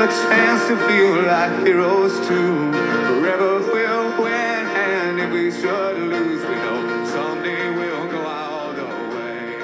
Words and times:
a 0.00 0.06
chance 0.06 0.66
to 0.66 0.76
feel 0.88 1.22
like 1.24 1.66
heroes 1.66 2.14
too. 2.26 2.72
Forever 2.72 3.58
we'll 3.58 4.22
win, 4.22 4.32
and 4.32 5.20
if 5.20 5.30
we 5.30 5.50
should 5.50 5.98
lose, 5.98 6.42
we 6.42 6.54
know 6.54 7.04
someday 7.04 7.70
we'll 7.76 8.10
go 8.10 8.22
all 8.22 8.72
the 8.72 8.82
way. 8.82 9.58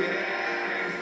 Yeah. 0.00 0.94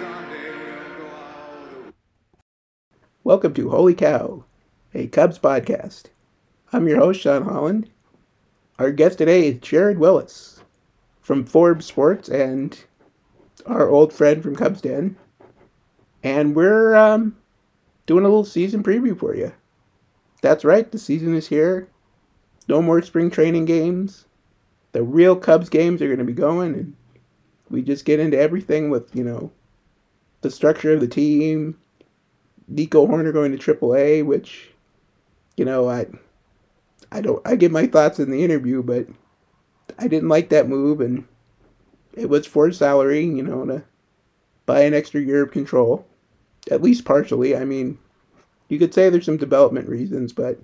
Welcome 3.22 3.54
to 3.54 3.70
Holy 3.70 3.94
Cow, 3.94 4.44
a 4.92 5.06
Cubs 5.06 5.38
podcast. 5.38 6.06
I'm 6.72 6.88
your 6.88 6.98
host, 6.98 7.20
Sean 7.20 7.44
Holland. 7.44 7.88
Our 8.80 8.90
guest 8.90 9.18
today 9.18 9.46
is 9.46 9.60
Jared 9.60 9.98
Wyllys 9.98 10.58
from 11.20 11.44
Forbes 11.44 11.86
Sports 11.86 12.28
and 12.28 12.76
our 13.64 13.88
old 13.88 14.12
friend 14.12 14.42
from 14.42 14.56
Cubs 14.56 14.80
Den. 14.80 15.16
And 16.24 16.56
we're 16.56 16.96
um, 16.96 17.36
doing 18.06 18.24
a 18.24 18.28
little 18.28 18.44
season 18.44 18.82
preview 18.82 19.18
for 19.18 19.34
you. 19.34 19.52
That's 20.42 20.64
right, 20.64 20.90
the 20.90 20.98
season 20.98 21.34
is 21.34 21.48
here. 21.48 21.88
No 22.68 22.82
more 22.82 23.02
spring 23.02 23.30
training 23.30 23.64
games. 23.64 24.26
The 24.92 25.02
real 25.02 25.36
Cubs 25.36 25.68
games 25.68 26.02
are 26.02 26.06
going 26.06 26.18
to 26.18 26.24
be 26.24 26.32
going, 26.32 26.74
and 26.74 26.96
we 27.70 27.82
just 27.82 28.04
get 28.04 28.20
into 28.20 28.38
everything 28.38 28.90
with, 28.90 29.14
you 29.14 29.24
know, 29.24 29.50
the 30.42 30.50
structure 30.50 30.92
of 30.92 31.00
the 31.00 31.08
team, 31.08 31.78
Nico 32.68 33.06
Hoerner 33.06 33.32
going 33.32 33.56
to 33.56 33.74
AAA, 33.74 34.24
which, 34.24 34.70
you 35.56 35.64
know, 35.64 35.88
I, 35.88 36.06
I 37.10 37.20
don't, 37.20 37.40
I 37.46 37.56
give 37.56 37.72
my 37.72 37.86
thoughts 37.86 38.18
in 38.18 38.30
the 38.30 38.44
interview, 38.44 38.82
but 38.82 39.06
I 39.98 40.08
didn't 40.08 40.28
like 40.28 40.50
that 40.50 40.68
move, 40.68 41.00
and 41.00 41.26
it 42.12 42.28
was 42.28 42.46
for 42.46 42.70
salary, 42.72 43.24
you 43.24 43.42
know, 43.42 43.64
to 43.64 43.84
buy 44.66 44.82
an 44.82 44.94
extra 44.94 45.20
year 45.20 45.42
of 45.42 45.50
control, 45.50 46.06
at 46.70 46.82
least 46.82 47.04
partially. 47.04 47.56
I 47.56 47.64
mean, 47.64 47.98
you 48.68 48.78
could 48.78 48.94
say 48.94 49.08
there's 49.08 49.26
some 49.26 49.36
development 49.36 49.88
reasons, 49.88 50.32
but 50.32 50.60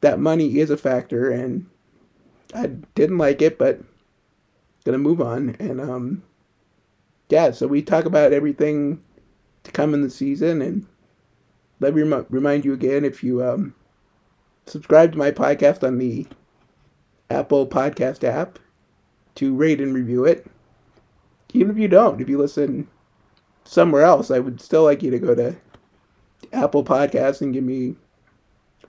that 0.00 0.20
money 0.20 0.58
is 0.58 0.70
a 0.70 0.76
factor, 0.76 1.30
and 1.30 1.66
I 2.54 2.66
didn't 2.94 3.18
like 3.18 3.42
it, 3.42 3.58
but 3.58 3.80
gonna 4.84 4.98
move 4.98 5.20
on, 5.20 5.56
and 5.58 5.80
um, 5.80 6.22
yeah. 7.28 7.50
So 7.50 7.66
we 7.66 7.82
talk 7.82 8.04
about 8.04 8.32
everything 8.32 9.02
to 9.64 9.72
come 9.72 9.94
in 9.94 10.02
the 10.02 10.10
season, 10.10 10.62
and 10.62 10.86
let 11.80 11.94
me 11.94 12.02
rem- 12.02 12.26
remind 12.30 12.64
you 12.64 12.72
again 12.72 13.04
if 13.04 13.24
you 13.24 13.42
um, 13.42 13.74
subscribe 14.66 15.12
to 15.12 15.18
my 15.18 15.30
podcast 15.30 15.86
on 15.86 15.98
the 15.98 16.26
Apple 17.28 17.66
Podcast 17.66 18.22
app 18.24 18.58
to 19.34 19.54
rate 19.54 19.80
and 19.80 19.94
review 19.94 20.24
it. 20.24 20.46
Even 21.52 21.70
if 21.70 21.78
you 21.78 21.88
don't, 21.88 22.20
if 22.20 22.28
you 22.28 22.38
listen 22.38 22.88
somewhere 23.66 24.02
else, 24.02 24.30
I 24.30 24.38
would 24.38 24.60
still 24.60 24.84
like 24.84 25.02
you 25.02 25.10
to 25.10 25.18
go 25.18 25.34
to 25.34 25.56
Apple 26.52 26.84
Podcasts 26.84 27.40
and 27.40 27.52
give 27.52 27.64
me 27.64 27.96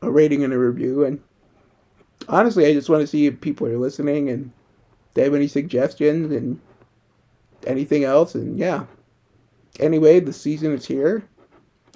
a 0.01 0.11
rating 0.11 0.43
and 0.43 0.53
a 0.53 0.57
review. 0.57 1.03
And 1.03 1.21
honestly, 2.27 2.65
I 2.65 2.73
just 2.73 2.89
want 2.89 3.01
to 3.01 3.07
see 3.07 3.25
if 3.25 3.41
people 3.41 3.67
are 3.67 3.77
listening 3.77 4.29
and 4.29 4.51
they 5.13 5.23
have 5.23 5.33
any 5.33 5.47
suggestions 5.47 6.31
and 6.31 6.59
anything 7.65 8.03
else. 8.03 8.35
And 8.35 8.57
yeah. 8.57 8.85
Anyway, 9.79 10.19
the 10.19 10.33
season 10.33 10.73
is 10.73 10.85
here. 10.85 11.27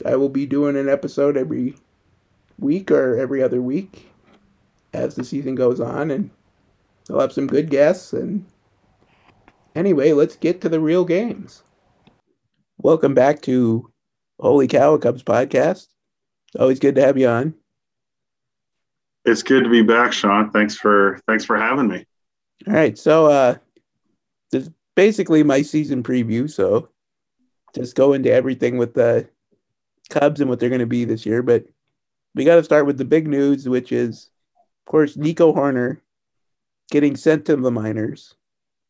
I 0.06 0.16
will 0.16 0.30
be 0.30 0.46
doing 0.46 0.76
an 0.76 0.90
episode 0.90 1.38
every 1.38 1.76
week 2.58 2.92
or 2.92 3.18
every 3.18 3.42
other 3.42 3.62
week 3.62 4.10
as 4.94 5.16
the 5.16 5.24
season 5.24 5.56
goes 5.56 5.80
on, 5.80 6.12
and 6.12 6.30
I'll 7.10 7.20
have 7.20 7.34
some 7.34 7.48
good 7.48 7.70
guests. 7.70 8.14
And 8.14 8.46
anyway, 9.76 10.14
let's 10.14 10.36
get 10.36 10.62
to 10.62 10.70
the 10.70 10.80
real 10.80 11.06
games. 11.06 11.64
Welcome 12.84 13.14
back 13.14 13.44
to 13.44 13.92
Holy 14.40 14.68
Cow 14.68 14.98
Cubs 14.98 15.22
podcast. 15.22 15.86
Always 16.58 16.80
good 16.80 16.96
to 16.96 17.02
have 17.02 17.16
you 17.16 17.28
on. 17.28 17.54
It's 19.24 19.44
good 19.44 19.64
to 19.66 19.70
be 19.70 19.84
back, 19.84 20.14
Sean. 20.14 20.50
Thanks 20.50 20.76
for 20.76 21.20
thanks 21.28 21.46
for 21.46 21.58
having 21.58 21.90
me. 21.90 22.08
All 22.68 22.74
right, 22.74 22.98
so 22.98 23.28
uh, 23.28 23.58
this 24.50 24.64
is 24.64 24.72
basically 24.96 25.44
my 25.44 25.62
season 25.62 26.02
preview. 26.02 26.50
So 26.50 26.90
just 27.76 27.96
go 27.96 28.14
into 28.14 28.32
everything 28.32 28.80
with 28.80 28.96
the 28.96 29.30
Cubs 30.10 30.42
and 30.42 30.50
what 30.50 30.60
they're 30.60 30.70
going 30.70 30.80
to 30.80 30.88
be 30.88 31.06
this 31.06 31.24
year. 31.24 31.44
But 31.44 31.66
we 32.34 32.46
got 32.46 32.56
to 32.56 32.64
start 32.64 32.88
with 32.88 32.98
the 32.98 33.06
big 33.06 33.28
news, 33.28 33.70
which 33.70 33.92
is, 33.92 34.32
of 34.88 34.92
course, 34.92 35.16
Nico 35.16 35.54
Hoerner 35.54 36.00
getting 36.90 37.16
sent 37.16 37.46
to 37.46 37.56
the 37.56 37.70
minors. 37.70 38.34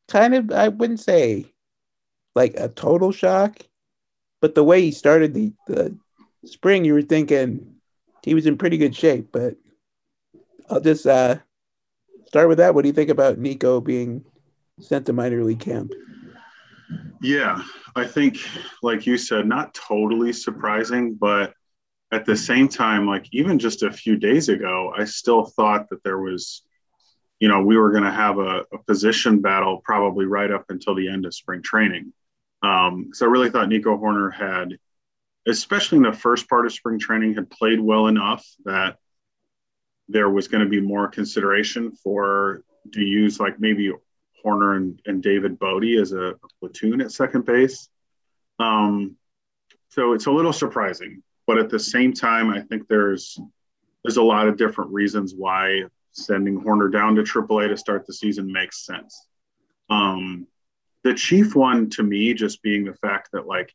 Kind 0.08 0.34
of, 0.34 0.50
I 0.50 0.70
wouldn't 0.70 1.02
say 1.02 1.52
like 2.36 2.54
a 2.56 2.70
total 2.70 3.12
shock, 3.12 3.58
but 4.42 4.56
the 4.56 4.64
way 4.64 4.82
he 4.82 4.92
started 4.92 5.34
the, 5.34 5.54
the 5.68 5.96
spring, 6.46 6.84
you 6.84 6.94
were 6.94 7.02
thinking 7.02 7.76
he 8.24 8.34
was 8.34 8.46
in 8.46 8.58
pretty 8.58 8.78
good 8.78 8.96
shape. 8.96 9.30
But 9.32 9.56
I'll 10.70 10.82
just 10.82 11.06
uh, 11.06 11.38
start 12.26 12.50
with 12.50 12.58
that. 12.58 12.74
What 12.74 12.82
do 12.82 12.90
you 12.90 12.94
think 12.94 13.10
about 13.10 13.38
Nico 13.38 13.80
being 13.80 14.26
sent 14.80 15.06
to 15.06 15.14
minor 15.14 15.44
league 15.44 15.60
camp? 15.60 15.94
Yeah, 17.22 17.62
I 17.96 18.06
think, 18.06 18.40
like 18.82 19.06
you 19.06 19.18
said, 19.18 19.46
not 19.46 19.74
totally 19.74 20.34
surprising, 20.34 21.14
but 21.14 21.54
at 22.12 22.26
the 22.26 22.36
same 22.36 22.68
time, 22.68 23.06
like 23.06 23.28
even 23.32 23.60
just 23.60 23.84
a 23.84 23.92
few 23.92 24.18
days 24.18 24.50
ago, 24.50 24.94
I 24.98 25.06
still 25.06 25.46
thought 25.46 25.90
that 25.90 26.04
there 26.04 26.18
was, 26.18 26.64
you 27.40 27.48
know, 27.48 27.62
we 27.62 27.78
were 27.78 27.92
going 27.92 28.04
to 28.04 28.12
have 28.12 28.40
a, 28.40 28.66
a, 28.74 28.78
position 28.86 29.40
battle 29.40 29.82
probably 29.84 30.26
right 30.26 30.52
up 30.52 30.66
until 30.70 30.96
the 30.96 31.08
end 31.08 31.26
of 31.26 31.34
spring 31.34 31.62
training. 31.62 32.12
Um, 32.64 33.10
so 33.14 33.26
I 33.26 33.30
really 33.30 33.50
thought 33.50 33.70
Nico 33.70 33.98
Hoerner 33.98 34.34
had, 34.34 34.78
especially 35.48 35.98
in 35.98 36.04
the 36.04 36.14
first 36.14 36.48
part 36.48 36.66
of 36.66 36.74
spring 36.74 37.00
training, 37.00 37.36
had 37.36 37.50
played 37.50 37.80
well 37.80 38.08
enough 38.08 38.46
that 38.66 38.98
there 40.08 40.30
was 40.30 40.48
going 40.48 40.64
to 40.64 40.70
be 40.70 40.82
more 40.82 41.08
consideration 41.08 41.92
for 41.92 42.64
to 42.94 43.02
use 43.02 43.40
like 43.40 43.60
maybe 43.60 43.92
Hoerner 44.44 44.76
and, 44.76 45.02
and 45.06 45.24
David 45.24 45.58
Bote 45.60 45.84
as 46.00 46.12
a, 46.12 46.32
a 46.32 46.36
platoon 46.60 47.02
at 47.02 47.12
second 47.12 47.46
base. 47.46 47.90
Um, 48.60 49.16
so 49.90 50.14
it's 50.14 50.26
a 50.26 50.32
little 50.32 50.54
surprising, 50.54 51.24
but 51.48 51.58
at 51.58 51.70
the 51.70 51.80
same 51.80 52.14
time, 52.14 52.50
I 52.50 52.62
think 52.62 52.88
there's 52.88 53.40
there's 54.04 54.18
a 54.18 54.24
lot 54.24 54.48
of 54.48 54.58
different 54.58 54.92
reasons 54.92 55.34
why 55.36 55.84
sending 56.12 56.60
Hoerner 56.60 56.92
down 56.92 57.16
to 57.16 57.22
AAA 57.22 57.70
to 57.70 57.78
start 57.78 58.06
the 58.08 58.14
season 58.14 58.52
makes 58.52 58.86
sense. 58.86 59.28
Um, 59.90 60.48
the 61.04 61.14
chief 61.14 61.56
one 61.56 61.90
to 61.92 62.04
me 62.04 62.34
just 62.34 62.62
being 62.62 62.86
the 62.86 62.94
fact 62.94 63.30
that 63.34 63.48
like 63.48 63.74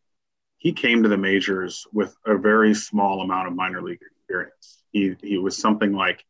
he 0.59 0.73
came 0.73 1.03
to 1.03 1.09
the 1.09 1.17
majors 1.17 1.87
with 1.93 2.17
a 2.25 2.37
very 2.37 2.75
small 2.75 3.21
amount 3.21 3.49
of 3.49 3.55
minor 3.55 3.83
league 3.83 4.01
experience. 4.19 4.83
He 4.93 5.17
he 5.23 5.39
was 5.39 5.57
something 5.57 5.93
like 5.93 6.25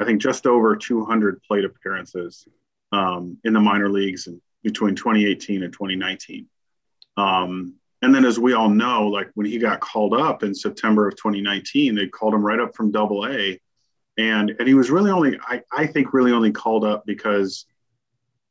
I 0.00 0.04
think 0.04 0.20
just 0.20 0.46
over 0.46 0.76
200 0.76 1.42
plate 1.42 1.64
appearances 1.64 2.46
um, 2.92 3.36
in 3.44 3.52
the 3.52 3.60
minor 3.60 3.88
leagues 3.88 4.26
in, 4.26 4.40
between 4.62 4.94
2018 4.94 5.62
and 5.62 5.72
2019. 5.72 6.46
Um, 7.16 7.74
and 8.02 8.14
then, 8.14 8.24
as 8.24 8.38
we 8.38 8.54
all 8.54 8.70
know, 8.70 9.08
like 9.08 9.30
when 9.34 9.46
he 9.46 9.58
got 9.58 9.80
called 9.80 10.14
up 10.14 10.42
in 10.42 10.54
September 10.54 11.08
of 11.08 11.16
2019, 11.16 11.94
they 11.94 12.06
called 12.06 12.32
him 12.32 12.44
right 12.44 12.58
up 12.58 12.74
from 12.74 12.90
Double 12.90 13.26
A, 13.26 13.60
and 14.16 14.50
and 14.58 14.66
he 14.66 14.74
was 14.74 14.90
really 14.90 15.10
only, 15.10 15.38
I, 15.42 15.62
I 15.70 15.86
think, 15.86 16.14
really 16.14 16.32
only 16.32 16.50
called 16.50 16.84
up 16.84 17.04
because 17.04 17.66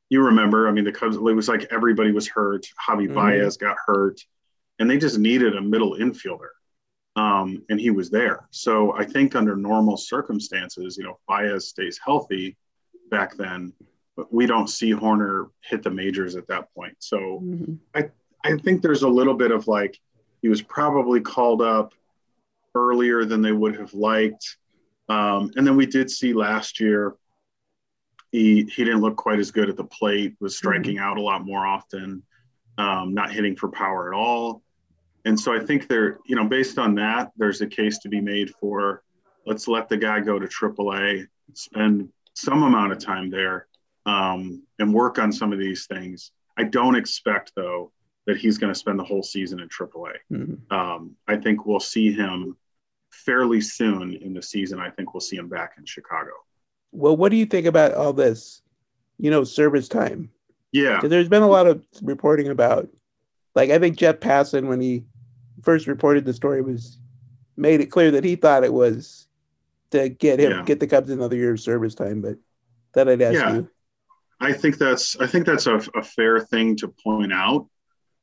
you 0.09 0.23
remember, 0.23 0.67
I 0.67 0.71
mean, 0.71 0.85
the 0.85 0.91
Cubs. 0.91 1.15
It 1.15 1.21
was 1.21 1.47
like 1.47 1.67
everybody 1.71 2.11
was 2.11 2.27
hurt. 2.27 2.65
Javi 2.87 3.05
mm-hmm. 3.05 3.13
Baez 3.13 3.57
got 3.57 3.77
hurt, 3.85 4.19
and 4.79 4.89
they 4.89 4.97
just 4.97 5.17
needed 5.17 5.55
a 5.55 5.61
middle 5.61 5.95
infielder, 5.95 6.49
um, 7.15 7.63
and 7.69 7.79
he 7.79 7.91
was 7.91 8.09
there. 8.09 8.47
So 8.51 8.93
I 8.93 9.05
think 9.05 9.35
under 9.35 9.55
normal 9.55 9.97
circumstances, 9.97 10.97
you 10.97 11.03
know, 11.03 11.19
Baez 11.27 11.67
stays 11.67 11.99
healthy 12.03 12.57
back 13.09 13.35
then 13.35 13.73
but 14.19 14.33
we 14.33 14.45
don't 14.45 14.67
see 14.67 14.91
Hoerner 14.91 15.49
hit 15.61 15.81
the 15.81 15.89
majors 15.89 16.35
at 16.35 16.45
that 16.47 16.73
point. 16.75 16.93
So 16.99 17.39
mm-hmm. 17.41 17.75
I 17.95 18.09
I 18.43 18.57
think 18.57 18.81
there's 18.81 19.03
a 19.03 19.07
little 19.07 19.33
bit 19.33 19.51
of 19.51 19.65
like 19.65 19.97
he 20.41 20.49
was 20.49 20.61
probably 20.61 21.21
called 21.21 21.61
up 21.61 21.93
earlier 22.75 23.23
than 23.23 23.41
they 23.41 23.53
would 23.53 23.77
have 23.77 23.93
liked. 23.93 24.57
Um, 25.07 25.51
and 25.55 25.65
then 25.65 25.77
we 25.77 25.85
did 25.85 26.11
see 26.11 26.33
last 26.33 26.81
year 26.81 27.15
he 28.31 28.63
he 28.63 28.83
didn't 28.83 29.01
look 29.01 29.15
quite 29.15 29.39
as 29.39 29.51
good 29.51 29.69
at 29.69 29.77
the 29.77 29.83
plate, 29.83 30.35
was 30.39 30.57
striking 30.57 30.95
mm-hmm. 30.95 31.03
out 31.03 31.17
a 31.17 31.21
lot 31.21 31.45
more 31.45 31.65
often, 31.65 32.23
um, 32.77 33.13
not 33.13 33.31
hitting 33.31 33.55
for 33.55 33.69
power 33.69 34.13
at 34.13 34.17
all. 34.17 34.61
And 35.25 35.39
so 35.39 35.53
I 35.53 35.59
think 35.63 35.87
there, 35.87 36.19
you 36.25 36.35
know, 36.35 36.45
based 36.45 36.77
on 36.77 36.95
that, 36.95 37.31
there's 37.37 37.61
a 37.61 37.67
case 37.67 37.99
to 37.99 38.09
be 38.09 38.21
made 38.21 38.51
for 38.51 39.03
let's 39.45 39.67
let 39.67 39.89
the 39.89 39.97
guy 39.97 40.19
go 40.19 40.39
to 40.39 40.47
AAA, 40.47 41.27
spend 41.53 42.09
some 42.35 42.63
amount 42.63 42.91
of 42.91 42.99
time 42.99 43.29
there, 43.29 43.67
um, 44.05 44.63
and 44.79 44.93
work 44.93 45.19
on 45.19 45.31
some 45.31 45.51
of 45.51 45.59
these 45.59 45.87
things. 45.87 46.31
I 46.57 46.63
don't 46.63 46.95
expect 46.95 47.53
though 47.55 47.91
that 48.27 48.37
he's 48.37 48.57
going 48.57 48.71
to 48.71 48.79
spend 48.79 48.99
the 48.99 49.03
whole 49.03 49.23
season 49.23 49.59
in 49.59 49.67
AAA. 49.69 50.13
Mm-hmm. 50.31 50.73
Um, 50.75 51.15
I 51.27 51.35
think 51.35 51.65
we'll 51.65 51.79
see 51.79 52.11
him 52.11 52.55
fairly 53.11 53.61
soon 53.61 54.13
in 54.13 54.33
the 54.33 54.41
season. 54.41 54.79
I 54.79 54.89
think 54.89 55.13
we'll 55.13 55.21
see 55.21 55.35
him 55.35 55.49
back 55.49 55.73
in 55.77 55.85
Chicago. 55.85 56.31
Well, 56.91 57.15
what 57.15 57.29
do 57.29 57.37
you 57.37 57.45
think 57.45 57.65
about 57.67 57.93
all 57.93 58.13
this? 58.13 58.61
You 59.17 59.29
know, 59.31 59.43
service 59.43 59.87
time. 59.87 60.31
Yeah, 60.71 61.01
there's 61.03 61.29
been 61.29 61.41
a 61.41 61.47
lot 61.47 61.67
of 61.67 61.83
reporting 62.01 62.47
about, 62.47 62.87
like 63.55 63.69
I 63.71 63.79
think 63.79 63.97
Jeff 63.97 64.19
Passan 64.19 64.67
when 64.67 64.79
he 64.79 65.03
first 65.63 65.87
reported 65.87 66.25
the 66.25 66.33
story 66.33 66.61
was 66.61 66.99
made 67.57 67.81
it 67.81 67.87
clear 67.87 68.11
that 68.11 68.23
he 68.23 68.35
thought 68.35 68.63
it 68.63 68.73
was 68.73 69.27
to 69.91 70.09
get 70.09 70.39
him 70.39 70.51
Yeah. 70.51 70.63
get 70.63 70.79
the 70.79 70.87
Cubs 70.87 71.09
another 71.09 71.35
year 71.35 71.51
of 71.53 71.59
service 71.59 71.95
time. 71.95 72.21
But 72.21 72.37
that 72.93 73.09
I'd 73.09 73.21
ask 73.21 73.33
Yeah. 73.35 73.53
you. 73.55 73.69
I 74.39 74.53
think 74.53 74.77
that's 74.77 75.19
I 75.19 75.27
think 75.27 75.45
that's 75.45 75.65
a, 75.67 75.81
a 75.95 76.03
fair 76.03 76.39
thing 76.39 76.75
to 76.77 76.87
point 76.87 77.33
out. 77.33 77.67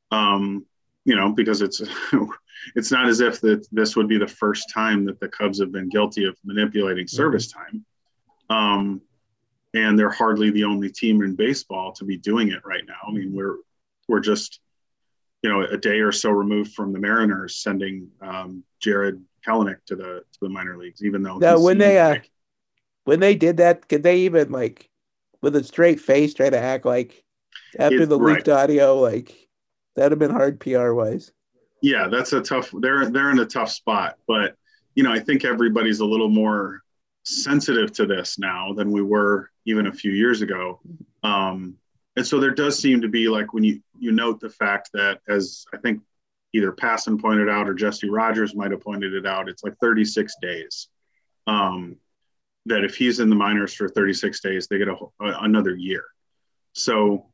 Um, 0.09 0.65
you 1.05 1.15
know, 1.15 1.31
because 1.33 1.61
it's 1.61 1.81
it's 2.75 2.91
not 2.91 3.07
as 3.07 3.19
if 3.19 3.39
that 3.41 3.67
this 3.71 3.95
would 3.97 4.07
be 4.07 4.17
the 4.17 4.27
first 4.27 4.71
time 4.73 5.05
that 5.05 5.19
the 5.19 5.27
Cubs 5.27 5.59
have 5.59 5.71
been 5.73 5.89
guilty 5.89 6.23
of 6.25 6.35
manipulating 6.45 7.07
service 7.07 7.51
time. 7.51 7.85
Um, 8.49 9.01
and 9.73 9.97
they're 9.99 10.09
hardly 10.09 10.49
the 10.49 10.63
only 10.63 10.89
team 10.89 11.21
in 11.21 11.35
baseball 11.35 11.91
to 11.93 12.05
be 12.05 12.17
doing 12.17 12.49
it 12.51 12.65
right 12.65 12.83
now. 12.87 12.95
I 13.07 13.11
mean, 13.11 13.33
we're 13.33 13.57
we're 14.07 14.21
just 14.21 14.59
you 15.43 15.49
know 15.49 15.61
a 15.63 15.77
day 15.77 15.99
or 15.99 16.11
so 16.11 16.31
removed 16.31 16.73
from 16.73 16.93
the 16.93 16.99
Mariners 16.99 17.57
sending 17.57 18.09
um, 18.21 18.63
Jarred 18.79 19.23
Kelenic 19.45 19.77
to 19.87 19.95
the 19.95 20.03
to 20.31 20.39
the 20.41 20.49
minor 20.49 20.77
leagues, 20.77 21.03
even 21.03 21.21
though 21.21 21.37
Now, 21.37 21.59
when 21.59 21.77
they, 21.77 21.99
uh, 21.99 22.09
like- 22.11 22.31
When 23.03 23.19
they 23.19 23.35
did 23.35 23.57
that, 23.57 23.87
could 23.87 24.03
they 24.03 24.19
even 24.19 24.51
like 24.51 24.89
with 25.41 25.55
a 25.55 25.63
straight 25.63 25.99
face 25.99 26.33
try 26.33 26.49
to 26.49 26.57
act 26.59 26.85
like 26.85 27.23
after 27.77 28.01
It- 28.03 28.09
the 28.09 28.19
right. 28.19 28.35
leaked 28.37 28.49
audio, 28.49 28.97
like 28.99 29.35
that'd 29.95 30.11
have 30.11 30.19
been 30.19 30.31
hard 30.31 30.59
PR 30.59 30.93
wise. 30.93 31.31
yeah 31.81 32.07
that's 32.07 32.33
a 32.33 32.41
tough 32.41 32.71
they're 32.79 33.09
they're 33.11 33.29
in 33.31 33.37
a 33.39 33.45
tough 33.45 33.69
spot 33.71 34.17
but 34.27 34.55
you 34.95 35.03
know 35.03 35.11
i 35.11 35.19
think 35.19 35.45
everybody's 35.45 35.99
a 35.99 36.05
little 36.05 36.27
more 36.29 36.81
sensitive 37.27 37.91
to 37.93 38.05
this 38.05 38.39
now 38.39 38.73
than 38.73 38.91
we 38.91 39.01
were 39.01 39.49
even 39.65 39.87
a 39.87 39.93
few 39.93 40.11
years 40.11 40.41
ago. 40.41 40.79
Um 41.23 41.75
and 42.15 42.25
so 42.25 42.39
there 42.39 42.53
does 42.53 42.79
seem 42.79 43.01
to 43.01 43.07
be 43.07 43.27
like 43.27 43.53
when 43.53 43.63
you 43.63 43.81
you 43.99 44.11
note 44.11 44.39
the 44.39 44.49
fact 44.49 44.89
that 44.93 45.19
as 45.27 45.65
i 45.73 45.77
think 45.77 46.01
either 46.53 46.71
Passan 46.71 47.19
pointed 47.21 47.49
out 47.49 47.67
or 47.67 47.73
Jesse 47.73 48.09
Rogers 48.09 48.55
might 48.55 48.71
have 48.71 48.81
pointed 48.81 49.13
it 49.13 49.25
out 49.25 49.49
it's 49.49 49.63
like 49.63 49.77
36 49.79 50.33
days. 50.41 50.87
Um 51.45 51.97
that 52.65 52.83
if 52.83 52.95
he's 52.95 53.19
in 53.19 53.29
the 53.29 53.35
minors 53.35 53.73
for 53.73 53.87
36 53.89 54.39
days 54.41 54.67
they 54.67 54.77
get 54.77 54.87
a, 54.87 54.95
a 55.21 55.43
another 55.43 55.75
year. 55.75 56.05
So 56.73 57.27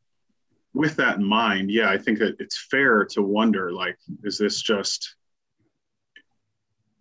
with 0.73 0.95
that 0.95 1.17
in 1.17 1.23
mind, 1.23 1.69
yeah, 1.69 1.89
I 1.89 1.97
think 1.97 2.19
that 2.19 2.35
it's 2.39 2.65
fair 2.69 3.05
to 3.05 3.21
wonder 3.21 3.71
like, 3.71 3.97
is 4.23 4.37
this 4.37 4.61
just 4.61 5.15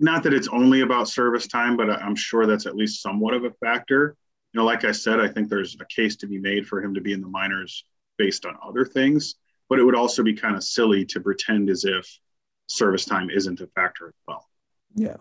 not 0.02 0.22
that 0.24 0.34
it's 0.34 0.48
only 0.48 0.80
about 0.80 1.08
service 1.08 1.46
time, 1.46 1.76
but 1.76 1.88
I'm 1.88 2.16
sure 2.16 2.46
that's 2.46 2.66
at 2.66 2.76
least 2.76 3.02
somewhat 3.02 3.34
of 3.34 3.44
a 3.44 3.52
factor. 3.52 4.16
You 4.52 4.58
know, 4.58 4.66
like 4.66 4.84
I 4.84 4.92
said, 4.92 5.20
I 5.20 5.28
think 5.28 5.48
there's 5.48 5.76
a 5.80 5.84
case 5.86 6.16
to 6.16 6.26
be 6.26 6.38
made 6.38 6.66
for 6.66 6.82
him 6.82 6.92
to 6.94 7.00
be 7.00 7.12
in 7.12 7.20
the 7.20 7.28
minors 7.28 7.84
based 8.18 8.44
on 8.44 8.56
other 8.62 8.84
things, 8.84 9.36
but 9.68 9.78
it 9.78 9.84
would 9.84 9.94
also 9.94 10.22
be 10.22 10.34
kind 10.34 10.56
of 10.56 10.64
silly 10.64 11.04
to 11.06 11.20
pretend 11.20 11.70
as 11.70 11.84
if 11.84 12.18
service 12.66 13.04
time 13.04 13.30
isn't 13.30 13.60
a 13.60 13.66
factor 13.68 14.08
as 14.08 14.14
well. 14.26 14.46
Yeah. 14.94 15.16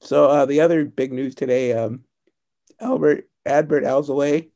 So 0.00 0.26
uh, 0.26 0.46
the 0.46 0.60
other 0.60 0.84
big 0.84 1.12
news 1.12 1.34
today, 1.34 1.72
um, 1.72 2.04
Albert 2.80 3.28
Adbert 3.46 3.84
Alzolay 3.84 4.50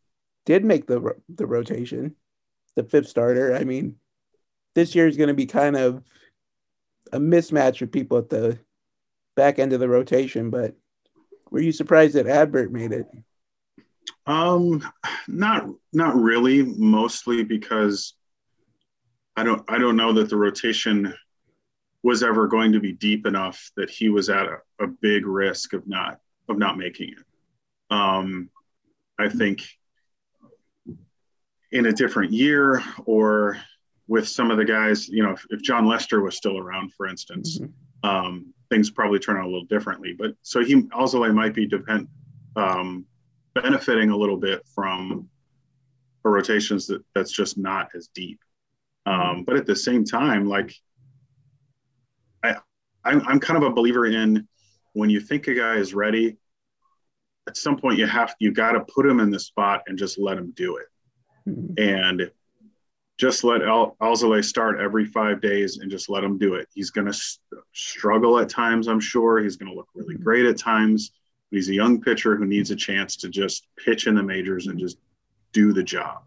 did 0.44 0.64
make 0.64 0.86
the 0.86 1.00
ro- 1.00 1.22
the 1.28 1.46
rotation, 1.46 2.14
the 2.74 2.84
fifth 2.84 3.08
starter. 3.08 3.54
I 3.54 3.64
mean, 3.64 3.96
this 4.74 4.94
year 4.94 5.06
is 5.08 5.16
going 5.16 5.28
to 5.28 5.34
be 5.34 5.46
kind 5.46 5.76
of 5.76 6.02
a 7.12 7.18
mismatch 7.18 7.80
of 7.82 7.92
people 7.92 8.18
at 8.18 8.28
the 8.28 8.58
back 9.36 9.58
end 9.58 9.72
of 9.72 9.80
the 9.80 9.88
rotation. 9.88 10.50
But 10.50 10.74
were 11.50 11.60
you 11.60 11.72
surprised 11.72 12.14
that 12.14 12.26
Adbert 12.26 12.72
made 12.72 12.92
it? 12.92 13.06
Um, 14.26 14.82
not 15.28 15.68
not 15.92 16.16
really. 16.16 16.62
Mostly 16.62 17.44
because 17.44 18.14
I 19.36 19.44
don't 19.44 19.62
I 19.68 19.78
don't 19.78 19.96
know 19.96 20.12
that 20.14 20.28
the 20.28 20.36
rotation 20.36 21.14
was 22.02 22.22
ever 22.22 22.46
going 22.46 22.72
to 22.72 22.80
be 22.80 22.92
deep 22.92 23.26
enough 23.26 23.70
that 23.76 23.90
he 23.90 24.08
was 24.08 24.30
at 24.30 24.46
a, 24.46 24.58
a 24.80 24.86
big 24.86 25.26
risk 25.26 25.72
of 25.72 25.86
not 25.86 26.18
of 26.48 26.58
not 26.58 26.76
making 26.78 27.10
it. 27.10 27.24
Um, 27.90 28.50
I 29.18 29.28
think 29.28 29.62
in 31.72 31.86
a 31.86 31.92
different 31.92 32.32
year 32.32 32.82
or 33.06 33.58
with 34.08 34.28
some 34.28 34.50
of 34.52 34.56
the 34.56 34.64
guys, 34.64 35.08
you 35.08 35.22
know, 35.22 35.32
if, 35.32 35.44
if 35.50 35.62
Jon 35.62 35.86
Lester 35.86 36.20
was 36.22 36.36
still 36.36 36.58
around, 36.58 36.92
for 36.94 37.08
instance, 37.08 37.58
Mhm. 37.58 37.72
um, 38.08 38.54
things 38.70 38.90
probably 38.90 39.18
turn 39.18 39.36
out 39.36 39.44
a 39.44 39.48
little 39.48 39.64
differently. 39.66 40.14
But 40.18 40.34
so 40.42 40.64
he 40.64 40.88
also 40.92 41.24
might 41.32 41.54
be 41.54 41.66
depend 41.66 42.08
um, 42.56 43.06
benefiting 43.54 44.10
a 44.10 44.16
little 44.16 44.36
bit 44.36 44.62
from 44.74 45.28
a 46.24 46.28
rotations 46.28 46.86
that 46.88 47.04
that's 47.14 47.30
just 47.32 47.56
not 47.56 47.88
as 47.94 48.08
deep. 48.14 48.40
Um, 49.06 49.44
but 49.44 49.56
at 49.56 49.66
the 49.66 49.76
same 49.76 50.04
time, 50.04 50.48
like 50.48 50.74
I, 52.42 52.56
I'm, 53.04 53.20
I'm 53.26 53.40
kind 53.40 53.62
of 53.62 53.70
a 53.70 53.72
believer 53.72 54.06
in 54.06 54.48
when 54.94 55.10
you 55.10 55.20
think 55.20 55.46
a 55.46 55.54
guy 55.54 55.76
is 55.76 55.94
ready, 55.94 56.36
at 57.48 57.56
some 57.56 57.76
point 57.76 57.98
you 57.98 58.06
have 58.06 58.34
you 58.40 58.50
got 58.50 58.72
to 58.72 58.80
put 58.80 59.06
him 59.06 59.20
in 59.20 59.30
the 59.30 59.38
spot 59.38 59.82
and 59.86 59.96
just 59.96 60.18
let 60.18 60.36
him 60.36 60.52
do 60.56 60.76
it 60.78 60.86
Mhm. 61.48 61.78
and 61.78 62.30
just 63.18 63.44
let 63.44 63.62
Al- 63.62 63.96
Alzolay 64.00 64.44
start 64.44 64.80
every 64.80 65.06
five 65.06 65.40
days 65.40 65.78
and 65.78 65.90
just 65.90 66.08
let 66.10 66.22
him 66.22 66.36
do 66.38 66.54
it. 66.54 66.68
He's 66.74 66.90
going 66.90 67.06
to 67.06 67.12
s- 67.12 67.38
struggle 67.72 68.38
at 68.38 68.48
times, 68.48 68.88
I'm 68.88 69.00
sure. 69.00 69.42
He's 69.42 69.56
going 69.56 69.70
to 69.70 69.76
look 69.76 69.88
really 69.94 70.16
great 70.16 70.44
at 70.44 70.58
times. 70.58 71.12
But 71.50 71.56
he's 71.56 71.68
a 71.70 71.74
young 71.74 72.00
pitcher 72.00 72.36
who 72.36 72.44
needs 72.44 72.70
a 72.70 72.76
chance 72.76 73.16
to 73.16 73.28
just 73.28 73.68
pitch 73.82 74.06
in 74.06 74.14
the 74.14 74.22
majors 74.22 74.66
and 74.66 74.78
just 74.78 74.98
do 75.52 75.72
the 75.72 75.82
job. 75.82 76.24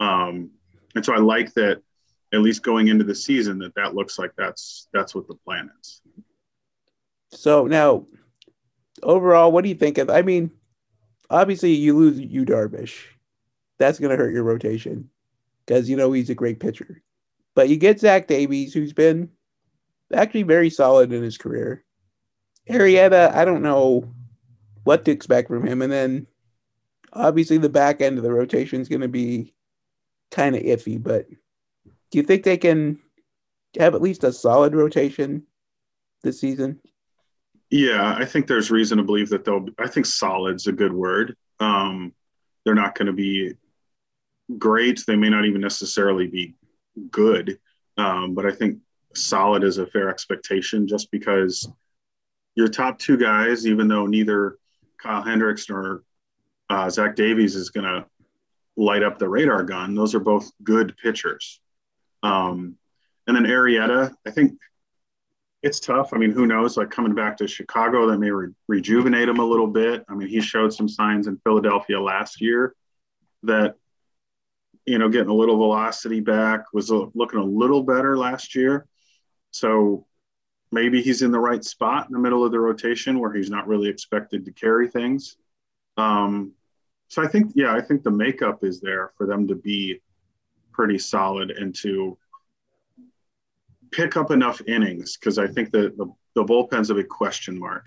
Um, 0.00 0.50
and 0.96 1.04
so 1.04 1.14
I 1.14 1.18
like 1.18 1.52
that, 1.54 1.82
at 2.32 2.40
least 2.40 2.62
going 2.62 2.88
into 2.88 3.04
the 3.04 3.14
season, 3.14 3.58
that 3.58 3.74
that 3.76 3.94
looks 3.94 4.18
like 4.18 4.32
that's 4.36 4.88
that's 4.92 5.14
what 5.14 5.28
the 5.28 5.34
plan 5.34 5.70
is. 5.80 6.00
So 7.30 7.66
now, 7.66 8.06
overall, 9.02 9.52
what 9.52 9.62
do 9.62 9.68
you 9.68 9.74
think 9.76 9.98
of? 9.98 10.10
I 10.10 10.22
mean, 10.22 10.50
obviously, 11.30 11.74
you 11.74 11.96
lose 11.96 12.18
you 12.18 12.44
Darvish. 12.44 13.04
That's 13.78 14.00
going 14.00 14.10
to 14.10 14.16
hurt 14.16 14.32
your 14.32 14.42
rotation 14.42 15.10
because 15.66 15.88
you 15.88 15.96
know 15.96 16.12
he's 16.12 16.30
a 16.30 16.34
great 16.34 16.60
pitcher. 16.60 17.02
But 17.54 17.68
you 17.68 17.76
get 17.76 18.00
Zach 18.00 18.26
Davies, 18.26 18.74
who's 18.74 18.92
been 18.92 19.30
actually 20.12 20.42
very 20.42 20.70
solid 20.70 21.12
in 21.12 21.22
his 21.22 21.38
career. 21.38 21.84
Arrieta, 22.68 23.32
I 23.32 23.44
don't 23.44 23.62
know 23.62 24.12
what 24.84 25.04
to 25.04 25.10
expect 25.10 25.48
from 25.48 25.66
him, 25.66 25.82
and 25.82 25.92
then 25.92 26.26
obviously 27.12 27.58
the 27.58 27.68
back 27.68 28.00
end 28.00 28.18
of 28.18 28.24
the 28.24 28.32
rotation 28.32 28.80
is 28.80 28.88
going 28.88 29.02
to 29.02 29.08
be 29.08 29.54
kind 30.30 30.56
of 30.56 30.62
iffy. 30.62 31.02
But 31.02 31.28
do 32.10 32.18
you 32.18 32.22
think 32.22 32.42
they 32.42 32.56
can 32.56 32.98
have 33.78 33.94
at 33.94 34.02
least 34.02 34.24
a 34.24 34.32
solid 34.32 34.74
rotation 34.74 35.44
this 36.22 36.40
season? 36.40 36.80
Yeah, 37.70 38.14
I 38.16 38.24
think 38.24 38.46
there's 38.46 38.70
reason 38.70 38.98
to 38.98 39.04
believe 39.04 39.30
that 39.30 39.44
they'll. 39.44 39.66
I 39.78 39.88
think 39.88 40.06
solid's 40.06 40.66
a 40.66 40.72
good 40.72 40.92
word. 40.92 41.36
Um, 41.60 42.12
they're 42.64 42.74
not 42.74 42.94
going 42.94 43.06
to 43.06 43.12
be 43.12 43.54
great. 44.58 45.02
They 45.06 45.16
may 45.16 45.30
not 45.30 45.44
even 45.44 45.60
necessarily 45.60 46.26
be 46.26 46.54
good, 47.10 47.58
um, 47.96 48.34
but 48.34 48.46
I 48.46 48.52
think 48.52 48.78
solid 49.14 49.64
is 49.64 49.78
a 49.78 49.86
fair 49.86 50.08
expectation. 50.08 50.86
Just 50.86 51.10
because 51.10 51.68
your 52.54 52.68
top 52.68 52.98
two 52.98 53.16
guys, 53.16 53.66
even 53.66 53.88
though 53.88 54.06
neither 54.06 54.58
Kyle 55.02 55.22
Hendricks 55.22 55.68
nor 55.68 56.02
uh, 56.70 56.88
Zach 56.90 57.16
Davies 57.16 57.56
is 57.56 57.70
going 57.70 57.86
to 57.86 58.06
light 58.76 59.02
up 59.02 59.18
the 59.18 59.28
radar 59.28 59.62
gun, 59.62 59.94
those 59.94 60.14
are 60.14 60.20
both 60.20 60.50
good 60.62 60.96
pitchers. 61.02 61.60
Um, 62.22 62.76
and 63.26 63.36
then 63.36 63.44
Arrieta, 63.44 64.14
I 64.26 64.30
think 64.30 64.58
it's 65.62 65.80
tough. 65.80 66.10
I 66.12 66.18
mean, 66.18 66.30
who 66.30 66.46
knows? 66.46 66.76
Like 66.76 66.90
coming 66.90 67.14
back 67.14 67.38
to 67.38 67.48
Chicago, 67.48 68.06
that 68.08 68.18
may 68.18 68.30
re- 68.30 68.52
rejuvenate 68.68 69.28
him 69.28 69.38
a 69.38 69.44
little 69.44 69.66
bit. 69.66 70.04
I 70.08 70.14
mean, 70.14 70.28
he 70.28 70.40
showed 70.40 70.74
some 70.74 70.88
signs 70.88 71.26
in 71.26 71.38
Philadelphia 71.38 71.98
last 72.00 72.40
year 72.40 72.74
that, 73.44 73.76
you 74.86 74.98
know, 74.98 75.08
getting 75.08 75.30
a 75.30 75.34
little 75.34 75.56
velocity 75.56 76.20
back 76.20 76.72
was 76.72 76.90
looking 76.90 77.38
a 77.38 77.44
little 77.44 77.82
better 77.82 78.16
last 78.16 78.54
year. 78.54 78.86
So 79.50 80.06
maybe 80.70 81.00
he's 81.02 81.22
in 81.22 81.30
the 81.30 81.40
right 81.40 81.64
spot 81.64 82.06
in 82.06 82.12
the 82.12 82.18
middle 82.18 82.44
of 82.44 82.52
the 82.52 82.58
rotation 82.58 83.18
where 83.18 83.32
he's 83.32 83.50
not 83.50 83.66
really 83.66 83.88
expected 83.88 84.44
to 84.44 84.52
carry 84.52 84.88
things. 84.88 85.36
Um, 85.96 86.52
so 87.08 87.22
I 87.22 87.28
think, 87.28 87.52
yeah, 87.54 87.74
I 87.74 87.80
think 87.80 88.02
the 88.02 88.10
makeup 88.10 88.64
is 88.64 88.80
there 88.80 89.12
for 89.16 89.26
them 89.26 89.46
to 89.48 89.54
be 89.54 90.00
pretty 90.72 90.98
solid 90.98 91.52
and 91.52 91.74
to 91.76 92.18
pick 93.92 94.16
up 94.16 94.32
enough 94.32 94.60
innings 94.66 95.16
because 95.16 95.38
I 95.38 95.46
think 95.46 95.70
that 95.70 95.96
the, 95.96 96.06
the 96.34 96.42
bullpen's 96.42 96.90
a 96.90 96.94
big 96.94 97.08
question 97.08 97.58
mark 97.58 97.86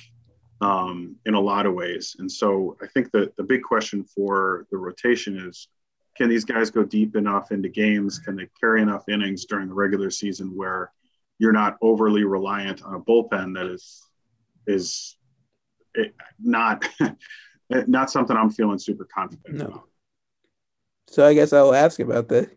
um, 0.62 1.18
in 1.25 1.34
a 1.34 1.39
lot 1.39 1.66
of 1.66 1.74
ways. 1.74 2.16
And 2.20 2.32
so 2.32 2.77
I 2.82 2.88
think 2.88 3.12
that 3.12 3.36
the 3.36 3.44
big 3.44 3.62
question 3.62 4.06
for 4.06 4.66
the 4.72 4.77
rotation 4.77 5.38
is 5.38 5.68
can 6.18 6.30
these 6.30 6.46
guys 6.46 6.72
go 6.72 6.84
deep 6.84 7.16
enough 7.16 7.52
into 7.52 7.70
games? 7.70 8.20
Can 8.20 8.36
they 8.36 8.48
carry 8.60 8.82
enough 8.82 9.08
innings 9.10 9.46
during 9.46 9.68
the 9.68 9.74
regular 9.74 10.10
season 10.10 10.56
where 10.56 10.92
you're 11.40 11.52
not 11.54 11.78
overly 11.82 12.24
reliant 12.24 12.84
on 12.84 12.96
a 12.96 13.00
bullpen 13.00 13.54
that 13.56 13.68
is 13.68 14.04
is 14.66 15.16
not 16.42 16.88
not 17.88 18.10
something 18.12 18.36
I'm 18.36 18.50
feeling 18.50 18.80
super 18.80 19.06
confident 19.06 19.58
No. 19.58 19.66
about. 19.66 19.84
So 21.10 21.26
I 21.26 21.34
guess 21.34 21.54
I'll 21.54 21.74
ask 21.74 22.00
about 22.00 22.28
the. 22.28 22.50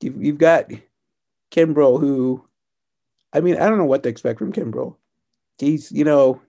You've, 0.00 0.22
you've 0.22 0.38
got 0.38 0.70
Kimbrel, 1.50 1.98
who, 2.00 2.44
I 3.32 3.40
mean, 3.40 3.56
I 3.56 3.68
don't 3.68 3.78
know 3.78 3.84
what 3.84 4.02
to 4.02 4.08
expect 4.08 4.38
from 4.38 4.52
Kimbrel. 4.52 4.96
he's 5.58 5.90
you 5.92 6.04
know 6.04 6.40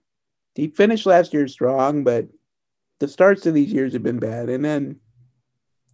he 0.54 0.68
finished 0.68 1.06
last 1.06 1.34
year 1.34 1.46
strong, 1.48 2.04
but 2.04 2.28
the 3.00 3.08
starts 3.08 3.42
to 3.42 3.52
these 3.52 3.72
years 3.72 3.92
have 3.92 4.02
been 4.02 4.18
bad. 4.18 4.48
And 4.48 4.64
then 4.64 5.00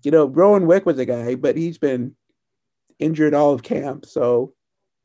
you 0.02 0.10
know 0.10 0.26
Rowan 0.26 0.66
Wick 0.66 0.86
was 0.86 0.98
a 0.98 1.04
guy, 1.06 1.34
but 1.34 1.56
he's 1.56 1.78
been 1.78 2.14
injured 2.98 3.34
all 3.34 3.52
of 3.52 3.62
camp, 3.62 4.06
so 4.06 4.52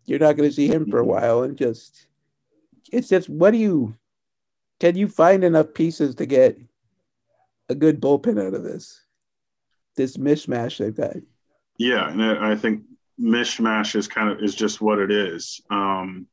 you're 0.05 0.19
not 0.19 0.37
going 0.37 0.49
to 0.49 0.55
see 0.55 0.67
him 0.67 0.89
for 0.89 0.99
a 0.99 1.03
Mhm. 1.03 1.07
while. 1.07 1.43
And 1.43 1.57
just 1.57 2.07
it's 2.91 3.09
just 3.09 3.27
what 3.29 3.51
do 3.51 3.57
you 3.57 3.95
can 4.79 4.95
you 4.95 5.07
find 5.07 5.43
enough 5.43 5.73
pieces 5.73 6.15
to 6.15 6.25
get 6.25 6.57
a 7.69 7.75
good 7.75 7.99
bullpen 7.99 8.41
out 8.41 8.53
of 8.53 8.63
this 8.63 9.01
this 9.95 10.17
mishmash 10.17 10.77
they've 10.77 10.95
got? 10.95 11.17
Yeah, 11.77 12.09
and 12.09 12.23
I 12.23 12.51
I 12.51 12.55
think 12.55 12.83
mishmash 13.19 13.95
is 13.95 14.07
kind 14.07 14.29
of 14.29 14.43
is 14.43 14.55
just 14.55 14.79
what 14.79 14.99
it 14.99 15.11
is. 15.11 15.59
Um, 15.69 16.27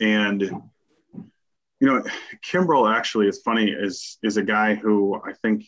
and 0.00 0.40
you 0.42 1.86
know, 1.86 2.02
Kimbrel 2.44 2.92
actually 2.92 3.28
is 3.28 3.40
funny 3.42 3.70
is 3.70 4.18
is 4.22 4.36
a 4.36 4.42
guy 4.42 4.74
who 4.74 5.20
I 5.24 5.32
think 5.34 5.64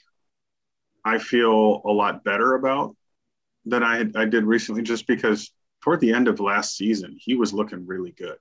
I 1.05 1.19
feel 1.19 1.83
a 1.85 1.93
lot 1.93 2.25
better 2.25 2.55
about 2.55 2.97
than 3.64 3.83
I 3.83 4.05
I 4.14 4.25
did 4.25 4.45
recently, 4.45 4.83
just 4.83 5.07
because 5.07 5.52
toward 5.83 6.00
the 6.00 6.12
end 6.12 6.28
of 6.28 6.40
last 6.40 6.76
season 6.76 7.17
he 7.19 7.35
was 7.35 7.52
looking 7.52 7.87
really 7.87 8.12
good. 8.12 8.38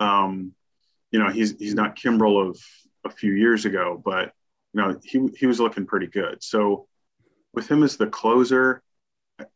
Um, 0.00 0.52
you 1.10 1.18
know, 1.18 1.30
he's 1.30 1.56
he's 1.58 1.74
not 1.74 1.96
Kimbrel 1.96 2.48
of 2.50 2.60
a 3.04 3.10
few 3.10 3.32
years 3.32 3.64
ago, 3.64 4.00
but 4.04 4.32
you 4.72 4.80
know 4.80 4.98
he 5.04 5.28
he 5.38 5.46
was 5.46 5.60
looking 5.60 5.86
pretty 5.86 6.08
good. 6.08 6.42
So 6.42 6.86
with 7.54 7.70
him 7.70 7.82
as 7.82 7.96
the 7.96 8.06
closer, 8.06 8.82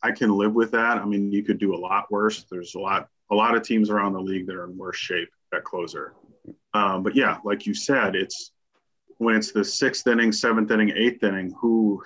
I- 0.02 0.12
can 0.12 0.30
live 0.30 0.54
with 0.54 0.72
that. 0.72 0.98
I 0.98 1.04
mean, 1.04 1.32
you 1.32 1.42
could 1.42 1.58
do 1.58 1.74
a 1.74 1.78
lot 1.78 2.10
worse. 2.10 2.44
There's 2.50 2.74
a 2.74 2.80
lot 2.80 3.08
a 3.30 3.34
lot 3.34 3.56
of 3.56 3.62
teams 3.62 3.90
around 3.90 4.12
the 4.12 4.20
league 4.20 4.46
that 4.46 4.56
are 4.56 4.64
in 4.64 4.76
worse 4.76 4.96
shape 4.96 5.28
at 5.52 5.64
closer. 5.64 6.14
Um, 6.74 7.02
but 7.02 7.14
yeah, 7.14 7.38
like 7.44 7.66
you 7.66 7.74
said, 7.74 8.16
it's 8.16 8.52
when 9.18 9.36
it's 9.36 9.52
the 9.52 9.64
sixth 9.64 10.06
inning, 10.06 10.32
seventh 10.32 10.70
inning, 10.70 10.92
eighth 10.96 11.22
inning, 11.22 11.54
who 11.60 12.02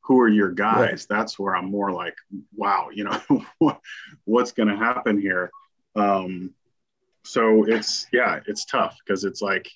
who 0.00 0.20
are 0.20 0.28
your 0.28 0.50
guys? 0.50 1.06
That's 1.08 1.38
where 1.38 1.54
I'm 1.54 1.70
more 1.70 1.92
like, 1.92 2.16
wow, 2.54 2.88
you 2.92 3.04
know, 3.04 3.44
what's 4.24 4.52
going 4.52 4.68
to 4.68 4.76
happen 4.76 5.20
here? 5.20 5.50
Um, 5.94 6.52
so 7.24 7.64
it's 7.64 8.06
yeah, 8.12 8.40
it's 8.46 8.64
tough 8.64 8.96
because 9.04 9.24
it's 9.24 9.40
like 9.40 9.70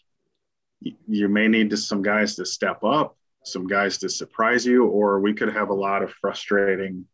you 0.80 1.28
may 1.28 1.49
need 1.49 1.70
to, 1.70 1.76
some 1.76 2.02
guys 2.02 2.35
to 2.37 2.44
step 2.44 2.82
up, 2.85 3.16
some 3.44 3.66
guys 3.66 3.99
to 3.99 4.08
surprise 4.08 4.66
you, 4.66 4.85
or 4.87 5.20
we 5.20 5.32
could 5.32 5.52
have 5.52 5.70
a 5.70 5.75
lot 5.75 6.02
of 6.02 6.12
frustrating 6.12 7.06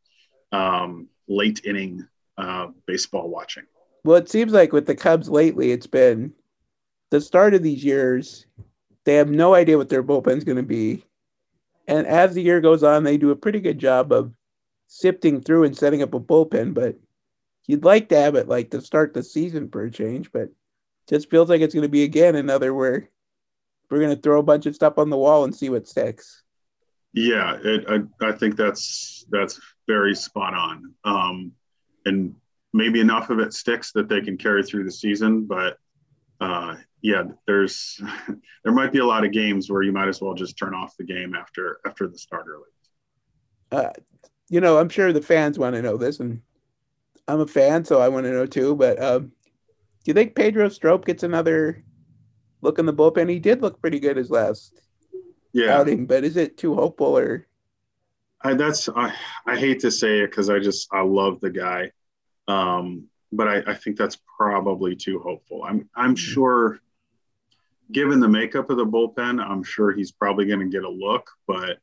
um, 0.51 1.09
late 1.29 1.61
inning 1.65 2.07
uh, 2.39 2.69
baseball 2.87 3.29
watching. 3.29 3.65
Well, 4.05 4.17
it 4.17 4.29
seems 4.29 4.53
like 4.53 4.73
with 4.73 4.87
the 4.87 4.97
Cubs 4.97 5.29
lately, 5.29 5.71
it's 5.71 5.87
been 5.87 6.33
the 7.11 7.21
start 7.21 7.55
of 7.55 7.63
these 7.63 7.85
years, 7.85 8.47
they 9.05 9.15
have 9.15 9.31
no 9.31 9.55
idea 9.55 9.79
what 9.79 9.89
their 9.89 10.03
bullpen's 10.03 10.45
going 10.45 10.57
to 10.57 10.63
be. 10.63 11.05
And 11.87 12.07
as 12.07 12.35
the 12.35 12.43
year 12.43 12.61
goes 12.61 12.83
on, 12.83 13.03
they 13.03 13.17
do 13.17 13.31
a 13.31 13.37
pretty 13.37 13.61
good 13.61 13.79
job 13.79 14.13
of 14.13 14.33
sifting 14.87 15.41
through 15.41 15.65
and 15.65 15.77
setting 15.77 16.03
up 16.03 16.15
a 16.15 16.21
bullpen. 16.21 16.75
But 16.75 16.97
you'd 17.67 17.85
like 17.85 18.09
to 18.11 18.21
have 18.21 18.35
it 18.35 18.49
like 18.49 18.71
to 18.71 18.81
start 18.81 19.15
the 19.15 19.23
season 19.23 19.69
for 19.69 19.85
a 19.85 19.91
change, 19.91 20.31
but 20.33 20.51
just 21.09 21.31
feels 21.31 21.49
like 21.49 21.61
it's 21.61 21.75
going 21.75 21.83
to 21.83 21.89
be 21.89 22.05
again 22.05 22.37
another 22.37 22.73
where 22.73 23.09
we're 23.91 23.99
going 23.99 24.15
to 24.15 24.23
throw 24.23 24.39
a 24.39 24.45
bunch 24.45 24.67
of 24.67 24.75
stuff 24.75 24.99
on 24.99 25.11
the 25.11 25.19
wall 25.19 25.45
and 25.45 25.55
see 25.55 25.69
what 25.69 25.89
sticks. 25.89 26.43
Yeah, 27.13 27.59
it, 27.63 27.85
I, 27.89 28.29
I 28.29 28.33
think 28.33 28.57
that's 28.57 29.27
that's 29.31 29.61
very 29.87 30.15
spot 30.15 30.55
on. 30.55 30.95
Um, 31.05 31.53
and 32.07 32.35
maybe 32.73 33.01
enough 33.01 33.29
of 33.31 33.39
it 33.39 33.53
sticks 33.53 33.93
that 33.93 34.09
they 34.09 34.23
can 34.23 34.39
carry 34.39 34.63
through 34.63 34.85
the 34.85 34.93
season. 34.93 35.45
But 35.45 35.77
uh, 36.41 36.77
yeah, 37.03 37.25
there's 37.47 38.01
there 38.65 38.73
might 38.73 38.93
be 38.93 38.99
a 39.01 39.07
lot 39.07 39.25
of 39.25 39.33
games 39.33 39.71
where 39.71 39.83
you 39.83 39.93
might 39.93 40.09
as 40.09 40.21
well 40.21 40.35
just 40.35 40.57
turn 40.59 40.75
off 40.75 40.97
the 40.97 41.05
game 41.05 41.35
after 41.35 41.79
after 41.87 42.09
the 42.09 42.19
starter 42.19 42.57
leaves. 42.59 42.91
Uh, 43.71 43.91
you 44.51 44.61
know, 44.61 44.79
I'm 44.79 44.89
sure 44.89 45.13
the 45.13 45.23
fans 45.23 45.59
want 45.59 45.77
to 45.77 45.83
know 45.83 45.97
this, 45.97 46.21
and 46.21 46.43
I'm 47.29 47.41
a 47.41 47.47
fan, 47.47 47.85
so 47.85 48.01
I 48.01 48.09
want 48.09 48.27
to 48.27 48.33
know 48.33 48.47
too. 48.47 48.77
But 48.77 49.03
um, 49.03 49.27
do 49.29 49.33
you 50.07 50.15
think 50.15 50.37
Pedro 50.37 50.69
Strop 50.69 51.07
gets 51.07 51.23
another 51.23 51.85
look 52.63 52.79
in 52.79 52.87
the 52.87 52.95
bullpen? 52.95 53.31
He 53.31 53.41
did 53.41 53.63
look 53.63 53.81
pretty 53.81 54.01
good 54.01 54.17
his 54.19 54.31
last 54.31 54.75
Yeah, 55.53 55.87
outing, 55.87 56.07
but 56.07 56.25
is 56.25 56.37
it 56.37 56.59
too 56.59 56.75
hopeful 56.75 57.19
or? 57.19 57.47
I, 58.43 58.55
that's 58.55 58.89
I, 58.89 59.15
I 59.47 59.57
hate 59.57 59.81
to 59.81 59.91
say 59.91 60.21
it 60.21 60.31
because 60.31 60.51
I 60.51 60.59
just 60.59 60.89
I 60.93 61.03
love 61.03 61.41
the 61.41 61.51
guy, 61.51 61.93
um, 62.49 63.09
but 63.33 63.49
I, 63.49 63.73
I 63.73 63.75
think 63.75 63.99
that's 63.99 64.19
probably 64.39 64.97
too 64.97 65.21
hopeful. 65.21 65.65
I'm 65.65 65.89
I'm 65.97 66.17
sure, 66.17 66.81
given 67.93 68.21
the 68.21 68.29
makeup 68.29 68.71
of 68.71 68.77
the 68.77 68.87
bullpen, 68.87 69.41
I'm 69.43 69.63
sure 69.63 69.93
he's 69.93 70.13
probably 70.13 70.47
going 70.47 70.61
to 70.61 70.69
get 70.69 70.85
a 70.85 70.89
look, 70.89 71.31
but 71.47 71.79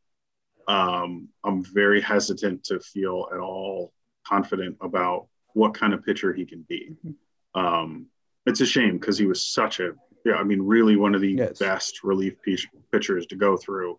um, 0.68 1.30
I'm 1.44 1.63
very 1.63 2.01
hesitant 2.01 2.63
to 2.66 2.80
feel 2.80 3.28
at 3.34 3.39
all 3.39 3.94
confident 4.25 4.78
about 4.82 5.28
what 5.54 5.74
kind 5.74 5.94
of 5.94 6.04
pitcher 6.04 6.34
he 6.34 6.46
can 6.46 6.66
be. 6.68 6.96
Um, 7.56 8.08
it's 8.46 8.62
a 8.62 8.66
shame 8.66 8.98
because 8.98 9.18
he 9.18 9.25
was 9.25 9.42
such 9.42 9.80
a 9.80 9.94
yeah, 10.25 10.34
I 10.36 10.44
mean, 10.44 10.62
really 10.62 10.98
one 10.98 11.16
of 11.16 11.22
the 11.22 11.32
Yes. 11.32 11.60
best 11.60 12.04
relief 12.04 12.36
pitchers 12.92 13.25
to 13.28 13.36
go 13.36 13.56
through 13.56 13.98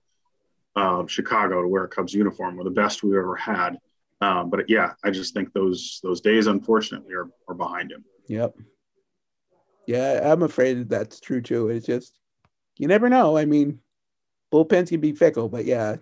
um, 0.76 1.06
Chicago 1.06 1.62
to 1.62 1.68
wear 1.68 1.84
a 1.84 1.88
Cubs 1.88 2.12
uniform 2.12 2.56
were 2.56 2.64
the 2.64 2.70
best 2.70 3.02
we've 3.02 3.14
ever 3.14 3.36
had. 3.36 3.78
Um, 4.20 4.50
but 4.50 4.68
yeah, 4.68 4.92
I 5.02 5.10
just 5.10 5.32
think 5.32 5.52
those 5.54 5.98
those 6.02 6.20
days, 6.20 6.46
unfortunately, 6.46 7.14
are, 7.14 7.28
are 7.48 7.54
behind 7.54 7.90
him. 7.90 8.04
Yep. 8.28 8.54
Yeah, 9.90 10.20
I'm 10.22 10.44
afraid 10.44 10.88
that's 10.88 11.18
true 11.18 11.42
too. 11.42 11.68
It's 11.68 11.84
just 11.84 12.16
you 12.78 12.86
never 12.86 13.08
know. 13.08 13.36
I 13.36 13.44
mean, 13.44 13.80
bullpens 14.52 14.90
can 14.90 15.00
be 15.00 15.10
fickle, 15.10 15.48
but 15.48 15.64
yeah, 15.64 15.96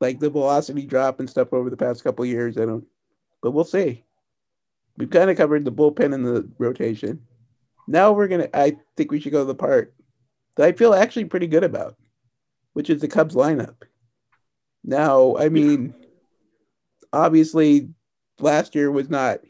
like 0.00 0.20
the 0.20 0.30
velocity 0.30 0.86
drop 0.86 1.18
and 1.18 1.28
stuff 1.28 1.52
over 1.52 1.68
the 1.68 1.76
past 1.76 2.04
couple 2.04 2.22
of 2.22 2.30
years, 2.30 2.56
I 2.56 2.64
don't. 2.64 2.86
But 3.42 3.50
we'll 3.50 3.64
see. 3.64 4.04
We've 4.96 5.10
kind 5.10 5.30
of 5.30 5.36
covered 5.36 5.64
the 5.64 5.72
bullpen 5.72 6.14
and 6.14 6.24
the 6.24 6.48
rotation. 6.58 7.22
Now 7.88 8.12
we're 8.12 8.28
gonna. 8.28 8.50
I 8.54 8.76
think 8.96 9.10
we 9.10 9.18
should 9.18 9.32
go 9.32 9.40
to 9.40 9.46
the 9.46 9.56
part 9.56 9.92
that 10.54 10.68
I 10.68 10.70
feel 10.70 10.94
actually 10.94 11.24
pretty 11.24 11.48
good 11.48 11.64
about, 11.64 11.96
which 12.74 12.88
is 12.88 13.00
the 13.00 13.08
Cubs 13.08 13.34
lineup. 13.34 13.82
Now, 14.84 15.36
I 15.38 15.48
mean, 15.48 15.92
obviously, 17.12 17.88
last 18.38 18.76
year 18.76 18.92
was 18.92 19.10
not 19.10 19.40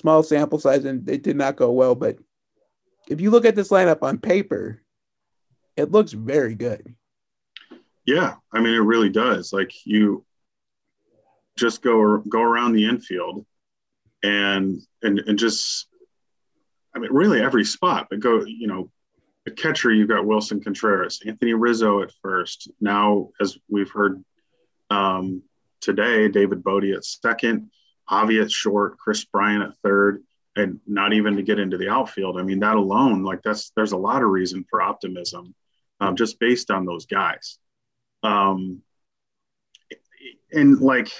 small 0.00 0.22
sample 0.22 0.58
size 0.58 0.84
and 0.84 1.08
it 1.08 1.22
did 1.22 1.36
not 1.36 1.56
go 1.56 1.70
well. 1.70 1.94
But 1.94 2.18
if 3.08 3.20
you 3.20 3.30
look 3.30 3.44
at 3.44 3.54
this 3.54 3.68
lineup 3.68 4.02
on 4.02 4.18
paper, 4.18 4.82
it 5.76 5.92
looks 5.92 6.12
very 6.12 6.54
good. 6.54 6.94
Yeah, 8.06 8.34
I 8.52 8.60
mean, 8.60 8.74
it 8.74 8.78
really 8.78 9.10
does. 9.10 9.52
Like 9.52 9.72
you 9.84 10.24
just 11.56 11.82
go 11.82 12.18
go 12.18 12.40
around 12.40 12.72
the 12.72 12.86
infield, 12.86 13.44
and 14.22 14.80
and 15.02 15.18
and 15.20 15.38
just, 15.38 15.86
I 16.94 16.98
mean, 16.98 17.12
really 17.12 17.42
every 17.42 17.64
spot. 17.64 18.08
But 18.08 18.20
go, 18.20 18.44
you 18.44 18.66
know, 18.66 18.90
catcher 19.56 19.92
you've 19.92 20.08
got 20.08 20.24
Willson 20.24 20.62
Contreras, 20.62 21.20
Anthony 21.26 21.54
Rizzo 21.54 22.02
at 22.02 22.12
first. 22.22 22.70
Now, 22.80 23.30
as 23.40 23.58
we've 23.68 23.90
heard 23.90 24.24
um, 24.88 25.42
today, 25.80 26.28
David 26.28 26.64
Bote 26.64 26.84
at 26.84 27.04
second, 27.04 27.70
Avi 28.10 28.40
at 28.40 28.50
short, 28.50 28.98
Kris 28.98 29.24
Bryant 29.24 29.62
at 29.62 29.76
third, 29.82 30.22
and 30.56 30.80
not 30.86 31.12
even 31.12 31.36
to 31.36 31.42
get 31.42 31.60
into 31.60 31.78
the 31.78 31.88
outfield. 31.88 32.38
I 32.38 32.42
mean, 32.42 32.60
that 32.60 32.76
alone, 32.76 33.22
like 33.22 33.42
that's 33.42 33.70
there's 33.76 33.92
a 33.92 33.96
lot 33.96 34.22
of 34.22 34.28
reason 34.28 34.64
for 34.68 34.82
optimism, 34.82 35.54
um, 36.00 36.16
just 36.16 36.40
based 36.40 36.70
on 36.70 36.84
those 36.84 37.06
guys. 37.06 37.58
Um, 38.22 38.82
and 40.52 40.80
like, 40.80 41.10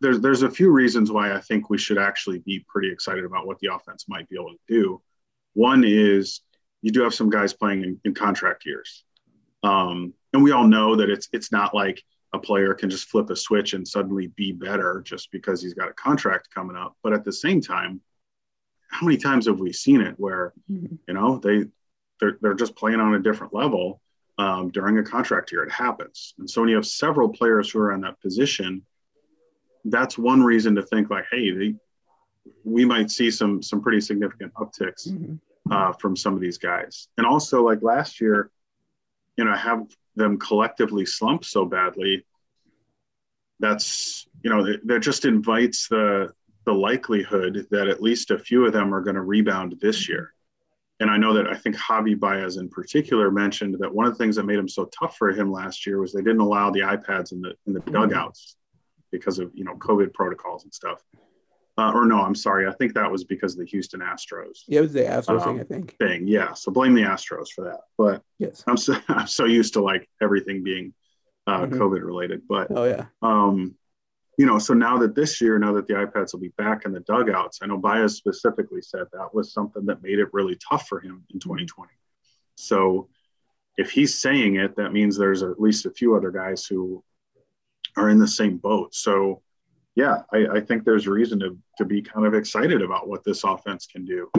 there's 0.00 0.20
there's 0.20 0.42
a 0.42 0.50
few 0.50 0.70
reasons 0.70 1.10
why 1.10 1.32
I 1.32 1.40
think 1.40 1.70
we 1.70 1.78
should 1.78 1.98
actually 1.98 2.40
be 2.40 2.64
pretty 2.68 2.92
excited 2.92 3.24
about 3.24 3.46
what 3.46 3.58
the 3.60 3.72
offense 3.72 4.04
might 4.06 4.28
be 4.28 4.36
able 4.36 4.50
to 4.52 4.58
do. 4.68 5.02
One 5.54 5.82
is 5.84 6.42
you 6.82 6.92
do 6.92 7.02
have 7.02 7.14
some 7.14 7.30
guys 7.30 7.54
playing 7.54 7.82
in, 7.82 8.00
in 8.04 8.14
contract 8.14 8.66
years, 8.66 9.04
um, 9.62 10.12
and 10.34 10.44
we 10.44 10.52
all 10.52 10.68
know 10.68 10.96
that 10.96 11.08
it's 11.08 11.28
it's 11.32 11.50
not 11.50 11.74
like 11.74 12.02
a 12.32 12.38
player 12.38 12.74
can 12.74 12.90
just 12.90 13.08
flip 13.08 13.30
a 13.30 13.36
switch 13.36 13.72
and 13.72 13.86
suddenly 13.86 14.26
be 14.28 14.52
better 14.52 15.02
just 15.04 15.30
because 15.30 15.62
he's 15.62 15.74
got 15.74 15.88
a 15.88 15.92
contract 15.94 16.48
coming 16.52 16.76
up. 16.76 16.96
But 17.02 17.12
at 17.12 17.24
the 17.24 17.32
same 17.32 17.60
time, 17.60 18.00
how 18.88 19.06
many 19.06 19.16
times 19.18 19.46
have 19.46 19.58
we 19.60 19.72
seen 19.72 20.00
it 20.00 20.14
where 20.18 20.52
Mhm. 20.70 20.98
you 21.06 21.14
know 21.14 21.38
they 21.38 21.64
they're, 22.18 22.38
they're 22.40 22.54
just 22.54 22.74
playing 22.76 22.98
on 23.00 23.14
a 23.14 23.18
different 23.20 23.52
level 23.54 24.00
um, 24.38 24.70
during 24.70 24.96
a 24.98 25.02
contract 25.02 25.52
year. 25.52 25.62
It 25.64 25.70
happens. 25.72 26.34
And 26.38 26.48
so 26.48 26.60
when 26.62 26.70
you 26.70 26.76
have 26.76 26.86
several 26.86 27.28
players 27.28 27.70
who 27.70 27.78
are 27.80 27.92
in 27.92 28.00
that 28.02 28.18
position, 28.20 28.84
that's 29.84 30.16
one 30.18 30.42
reason 30.42 30.74
to 30.76 30.82
think 30.82 31.10
like, 31.10 31.26
hey, 31.30 31.50
they, 31.50 31.74
we 32.64 32.84
might 32.84 33.10
see 33.10 33.30
some 33.30 33.62
some 33.62 33.80
pretty 33.82 34.00
significant 34.00 34.52
upticks 34.54 35.08
Mhm. 35.08 35.38
uh, 35.70 35.92
from 35.92 36.16
some 36.16 36.34
of 36.34 36.40
these 36.40 36.58
guys. 36.58 37.08
And 37.18 37.26
also 37.26 37.62
like 37.62 37.82
last 37.82 38.20
year, 38.20 38.50
you 39.36 39.44
know, 39.44 39.54
have 39.54 39.86
them 40.14 40.38
collectively 40.38 41.06
slump 41.06 41.44
so 41.44 41.64
badly. 41.64 42.24
That's 43.60 44.26
you 44.42 44.50
know 44.50 44.76
that, 44.84 45.00
just 45.00 45.24
invites 45.24 45.88
the 45.88 46.32
the 46.64 46.72
likelihood 46.72 47.66
that 47.70 47.88
at 47.88 48.02
least 48.02 48.30
a 48.30 48.38
few 48.38 48.66
of 48.66 48.72
them 48.72 48.94
are 48.94 49.00
going 49.00 49.14
to 49.14 49.22
rebound 49.22 49.76
this 49.80 50.08
year. 50.08 50.32
and 51.00 51.10
I 51.10 51.16
know 51.16 51.34
that 51.34 51.46
I 51.46 51.54
think 51.54 51.76
Javi 51.76 52.18
Baez 52.18 52.56
in 52.56 52.68
particular 52.68 53.30
mentioned 53.30 53.76
that 53.80 53.94
one 53.94 54.06
of 54.06 54.12
the 54.12 54.18
things 54.18 54.36
that 54.36 54.44
made 54.44 54.58
him 54.58 54.68
so 54.68 54.86
tough 54.86 55.16
for 55.16 55.30
him 55.30 55.52
last 55.52 55.86
year 55.86 56.00
was 56.00 56.12
they 56.12 56.22
didn't 56.22 56.40
allow 56.40 56.70
the 56.70 56.80
iPads 56.80 57.32
in 57.32 57.40
the 57.40 57.54
in 57.66 57.72
the 57.72 57.80
dugouts 57.80 58.56
because 59.10 59.38
of 59.38 59.50
you 59.54 59.64
know 59.64 59.74
COVID 59.76 60.12
protocols 60.12 60.64
and 60.64 60.74
stuff. 60.74 61.02
Uh, 61.78 61.92
or 61.92 62.06
no, 62.06 62.20
I'm 62.22 62.34
sorry, 62.34 62.66
I 62.66 62.72
think 62.72 62.94
that 62.94 63.10
was 63.10 63.24
because 63.24 63.52
of 63.52 63.58
the 63.58 63.66
Houston 63.66 64.00
Astros. 64.00 64.60
Yeah, 64.66 64.78
it 64.78 64.82
was 64.82 64.92
the 64.94 65.02
Astros 65.02 65.42
Um, 65.42 65.58
thing, 65.58 65.60
I 65.60 65.64
think. 65.64 65.96
Thing, 65.98 66.26
yeah. 66.26 66.54
So 66.54 66.72
blame 66.72 66.94
the 66.94 67.02
Astros 67.02 67.48
for 67.54 67.64
that. 67.64 67.80
But 67.98 68.22
Yes. 68.38 68.64
I'm 68.66 68.76
so 68.78 68.94
I'm 69.08 69.26
so 69.26 69.44
used 69.44 69.74
to 69.74 69.82
like 69.82 70.08
everything 70.22 70.62
being 70.62 70.94
uh, 71.46 71.66
Mhm. 71.66 71.72
COVID 71.74 72.02
related. 72.02 72.42
But 72.48 72.68
Oh 72.70 72.84
yeah. 72.84 73.06
um, 73.22 73.74
you 74.38 74.46
know, 74.46 74.58
so 74.58 74.74
now 74.74 74.98
that 74.98 75.14
this 75.14 75.40
year, 75.40 75.58
now 75.58 75.72
that 75.74 75.86
the 75.86 75.94
iPads 75.94 76.32
will 76.32 76.40
be 76.40 76.52
back 76.58 76.84
in 76.86 76.92
the 76.92 77.00
dugouts, 77.00 77.58
I 77.62 77.66
know 77.66 77.78
Baez 77.78 78.16
specifically 78.16 78.82
said 78.82 79.04
that 79.12 79.34
was 79.34 79.52
something 79.52 79.84
that 79.86 80.02
made 80.02 80.18
it 80.18 80.28
really 80.32 80.56
tough 80.68 80.86
for 80.88 81.00
him 81.00 81.24
in 81.32 81.40
2020. 81.40 81.90
So 82.56 83.08
if 83.78 83.90
he's 83.90 84.18
saying 84.18 84.56
it, 84.56 84.76
that 84.76 84.92
means 84.92 85.16
there's 85.18 85.42
at 85.42 85.60
least 85.60 85.84
a 85.86 85.90
few 85.90 86.16
other 86.16 86.30
guys 86.30 86.64
who 86.66 87.02
are 87.96 88.08
in 88.10 88.18
the 88.18 88.28
same 88.28 88.56
boat. 88.58 88.94
So 88.94 89.42
yeah, 89.96 90.22
I, 90.32 90.46
I 90.56 90.60
think 90.60 90.84
there's 90.84 91.08
reason 91.08 91.40
to, 91.40 91.56
to 91.78 91.84
be 91.84 92.02
kind 92.02 92.26
of 92.26 92.34
excited 92.34 92.82
about 92.82 93.08
what 93.08 93.24
this 93.24 93.42
offense 93.44 93.86
can 93.86 94.04
do. 94.04 94.30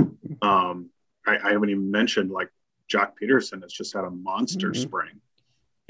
Um, 0.42 0.90
I, 1.26 1.38
I 1.44 1.52
haven't 1.52 1.70
even 1.70 1.90
mentioned 1.92 2.32
like 2.32 2.50
Joc 2.90 3.14
Pederson 3.22 3.64
has 3.64 3.74
just 3.74 3.94
had 3.94 4.06
a 4.06 4.10
monster 4.10 4.70
Mhm. 4.70 4.78
spring. 4.78 5.20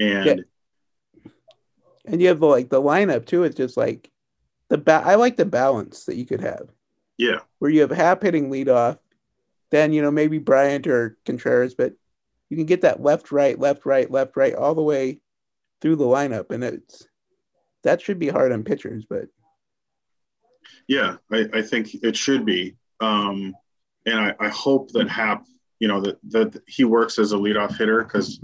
And 0.00 0.26
Yeah. 0.26 0.34
And 2.06 2.22
you 2.22 2.28
have 2.28 2.40
the, 2.40 2.46
like 2.46 2.70
the 2.70 2.80
lineup 2.80 3.26
too. 3.26 3.44
It's 3.44 3.56
just 3.56 3.76
like 3.76 4.10
the 4.70 4.78
ba- 4.78 5.02
I 5.04 5.16
like 5.16 5.36
the 5.36 5.44
balance 5.44 6.04
that 6.06 6.16
you 6.16 6.24
could 6.24 6.40
have 6.40 6.68
yeah, 7.18 7.40
where 7.58 7.70
you 7.70 7.80
have 7.82 7.90
Happ 7.90 8.22
hitting 8.22 8.48
leadoff, 8.50 8.98
then 9.70 9.92
you 9.92 10.00
know 10.00 10.10
maybe 10.10 10.38
Bryant 10.38 10.86
or 10.86 11.18
Contreras, 11.26 11.74
but 11.74 11.92
you 12.48 12.56
can 12.56 12.64
get 12.64 12.80
that 12.82 13.02
left 13.02 13.30
right 13.32 13.58
left 13.58 13.84
right 13.84 14.10
left 14.10 14.36
right 14.36 14.54
all 14.54 14.74
the 14.74 14.82
way 14.82 15.20
through 15.82 15.96
the 15.96 16.04
lineup, 16.06 16.50
and 16.50 16.64
it's 16.64 17.06
that 17.82 18.00
should 18.00 18.18
be 18.18 18.28
hard 18.28 18.52
on 18.52 18.62
pitchers. 18.64 19.04
But 19.04 19.28
Yeah, 20.86 21.16
I, 21.30 21.48
I 21.52 21.62
think 21.62 21.94
it 22.02 22.16
should 22.16 22.44
be. 22.44 22.76
Um, 23.00 23.54
and 24.06 24.18
I, 24.18 24.34
I 24.40 24.48
hope 24.48 24.90
that 24.92 25.08
Happ, 25.08 25.44
you 25.78 25.88
know, 25.88 26.00
that, 26.00 26.18
that 26.30 26.62
he 26.66 26.84
works 26.84 27.18
as 27.18 27.32
a 27.32 27.36
leadoff 27.36 27.76
hitter 27.76 28.02
because 28.02 28.40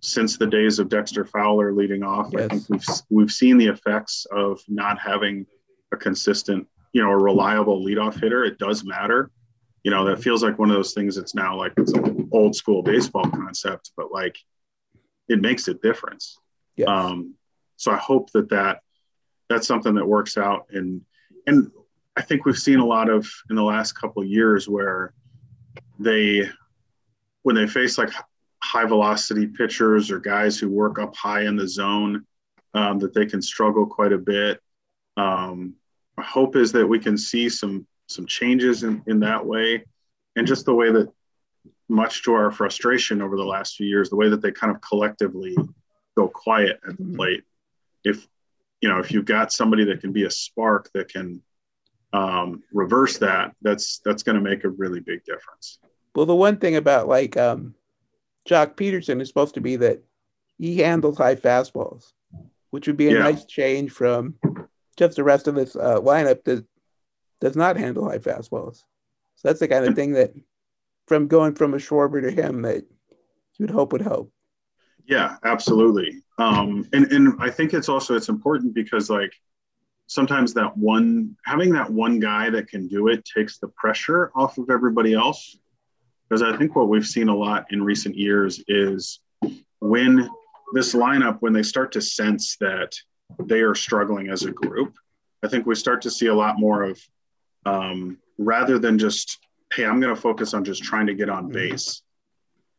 since 0.00 0.36
the 0.36 0.46
days 0.46 0.78
of 0.78 0.88
Dexter 0.88 1.24
Fowler 1.24 1.72
leading 1.72 2.02
off, 2.02 2.34
I 2.34 2.48
think 2.48 2.68
we've 2.68 2.84
we've 3.10 3.32
seen 3.32 3.58
the 3.58 3.66
effects 3.66 4.26
of 4.30 4.60
not 4.68 4.98
having 4.98 5.46
a 5.92 5.96
consistent, 5.96 6.66
you 6.92 7.02
know, 7.02 7.10
a 7.10 7.16
reliable 7.16 7.84
leadoff 7.84 8.20
hitter. 8.20 8.44
It 8.44 8.58
does 8.58 8.84
matter. 8.84 9.30
You 9.84 9.90
know, 9.90 10.04
that 10.04 10.22
feels 10.22 10.42
like 10.42 10.58
one 10.58 10.70
of 10.70 10.76
those 10.76 10.92
things 10.92 11.16
that's 11.16 11.34
now 11.34 11.56
like 11.56 11.72
it's 11.76 11.92
an 11.92 12.28
old 12.32 12.54
school 12.54 12.82
baseball 12.82 13.28
concept, 13.30 13.92
but 13.96 14.12
like 14.12 14.36
it 15.28 15.40
makes 15.40 15.68
a 15.68 15.74
difference. 15.74 16.38
yes, 16.76 16.88
Um, 16.88 17.34
so 17.76 17.92
I 17.92 17.96
hope 17.96 18.30
that 18.32 18.50
that 18.50 18.80
that's 19.48 19.66
something 19.66 19.94
that 19.94 20.06
works 20.06 20.36
out. 20.36 20.66
And 20.70 21.02
and 21.48 21.70
I 22.16 22.22
think 22.22 22.44
we've 22.44 22.58
seen 22.58 22.78
a 22.78 22.84
lot 22.84 23.08
of 23.08 23.26
in 23.48 23.56
the 23.56 23.62
last 23.62 23.92
couple 23.92 24.22
of 24.22 24.28
years 24.28 24.68
where 24.68 25.14
they 25.98 26.48
when 27.42 27.56
they 27.56 27.66
face 27.66 27.96
like 27.96 28.10
high 28.62 28.84
velocity 28.84 29.46
pitchers 29.46 30.10
or 30.10 30.18
guys 30.18 30.58
who 30.58 30.68
work 30.68 30.98
up 30.98 31.16
high 31.16 31.44
in 31.44 31.56
the 31.56 31.66
zone 31.66 32.24
um, 32.74 32.98
that 32.98 33.14
they 33.14 33.24
can 33.24 33.40
struggle 33.40 33.86
quite 33.86 34.12
a 34.12 34.18
bit. 34.18 34.60
Um, 35.16 35.74
my 36.16 36.24
hope 36.24 36.54
is 36.56 36.70
that 36.72 36.86
we 36.86 36.98
can 36.98 37.16
see 37.16 37.48
some 37.48 37.86
some 38.08 38.26
changes 38.26 38.82
in, 38.84 39.02
in 39.06 39.20
that 39.20 39.44
way 39.44 39.84
and 40.36 40.46
just 40.46 40.66
the 40.66 40.74
way 40.74 40.90
that 40.92 41.08
much 41.88 42.22
to 42.24 42.34
our 42.34 42.50
frustration 42.50 43.22
over 43.22 43.36
the 43.36 43.44
last 43.44 43.76
few 43.76 43.86
years 43.86 44.10
the 44.10 44.16
way 44.16 44.28
that 44.28 44.42
they 44.42 44.52
kind 44.52 44.74
of 44.74 44.80
collectively 44.82 45.56
go 46.16 46.28
quiet 46.28 46.78
at 46.86 46.96
the 46.98 47.02
Mhm. 47.04 47.16
plate 47.16 47.44
if 48.04 48.26
you 48.80 48.88
know 48.88 48.98
if 48.98 49.10
you've 49.10 49.24
got 49.24 49.52
somebody 49.52 49.84
that 49.84 50.00
can 50.00 50.12
be 50.12 50.24
a 50.24 50.30
spark 50.30 50.90
that 50.94 51.08
can 51.08 51.42
um, 52.12 52.62
reverse 52.72 53.18
that 53.18 53.54
that's 53.62 54.00
that's 54.04 54.22
going 54.22 54.36
to 54.36 54.40
make 54.42 54.64
a 54.64 54.68
really 54.70 55.00
big 55.00 55.24
difference 55.24 55.78
well, 56.14 56.26
the 56.26 56.34
one 56.34 56.56
thing 56.56 56.74
about 56.74 57.06
like 57.06 57.36
um, 57.36 57.74
Joc 58.48 58.74
Pederson 58.74 59.20
is 59.20 59.28
supposed 59.28 59.54
to 59.54 59.60
be 59.60 59.76
that 59.76 60.02
he 60.56 60.78
handles 60.78 61.16
high 61.18 61.36
fastballs, 61.36 62.12
which 62.70 62.88
would 62.88 62.96
be 62.96 63.08
a 63.08 63.12
Yeah. 63.12 63.20
nice 63.20 63.44
change 63.44 63.92
from 63.92 64.34
just 64.96 65.14
the 65.16 65.22
rest 65.22 65.46
of 65.46 65.54
this 65.54 65.76
uh, 65.76 66.00
lineup 66.00 66.42
that 66.44 66.64
does 67.40 67.54
not 67.54 67.76
handle 67.76 68.08
high 68.08 68.18
fastballs. 68.18 68.78
So 69.36 69.46
that's 69.48 69.60
the 69.60 69.68
kind 69.68 69.86
of 69.86 69.94
thing 69.94 70.12
that, 70.14 70.32
from 71.06 71.28
going 71.28 71.54
from 71.54 71.74
a 71.74 71.76
Schwarber 71.76 72.20
to 72.22 72.30
him, 72.32 72.62
that 72.62 72.82
you 73.58 73.66
would 73.66 73.70
hope 73.70 73.92
would 73.92 74.02
help. 74.02 74.32
Yeah, 75.06 75.36
absolutely. 75.44 76.22
Um, 76.38 76.88
and 76.92 77.12
and 77.12 77.34
I 77.40 77.50
think 77.50 77.74
it's 77.74 77.88
also 77.88 78.14
it's 78.14 78.28
important 78.28 78.72
because 78.72 79.10
like 79.10 79.32
sometimes 80.06 80.54
that 80.54 80.76
one 80.76 81.36
having 81.44 81.72
that 81.72 81.90
one 81.90 82.20
guy 82.20 82.48
that 82.50 82.68
can 82.68 82.86
do 82.86 83.08
it 83.08 83.24
takes 83.24 83.58
the 83.58 83.68
pressure 83.68 84.30
off 84.34 84.58
of 84.58 84.70
everybody 84.70 85.14
else. 85.14 85.56
Because 86.28 86.42
I 86.42 86.56
think 86.56 86.76
what 86.76 86.88
we've 86.88 87.06
seen 87.06 87.28
a 87.28 87.34
lot 87.34 87.66
in 87.70 87.82
recent 87.82 88.14
years 88.14 88.62
is 88.68 89.20
when 89.80 90.28
this 90.74 90.94
lineup 90.94 91.38
when 91.40 91.52
they 91.52 91.62
start 91.62 91.92
to 91.92 92.02
sense 92.02 92.56
that 92.60 92.94
they 93.40 93.60
are 93.60 93.74
struggling 93.74 94.28
as 94.28 94.44
a 94.44 94.52
group, 94.52 94.94
I 95.42 95.48
think 95.48 95.66
we 95.66 95.74
start 95.74 96.02
to 96.02 96.10
see 96.10 96.26
a 96.26 96.34
lot 96.34 96.58
more 96.58 96.82
of 96.84 97.00
um, 97.66 98.18
rather 98.38 98.78
than 98.78 98.98
just 98.98 99.38
hey, 99.74 99.84
I'm 99.84 100.00
going 100.00 100.14
to 100.14 100.20
focus 100.20 100.54
on 100.54 100.64
just 100.64 100.82
trying 100.82 101.06
to 101.08 101.14
get 101.14 101.28
on 101.28 101.48
base 101.50 102.02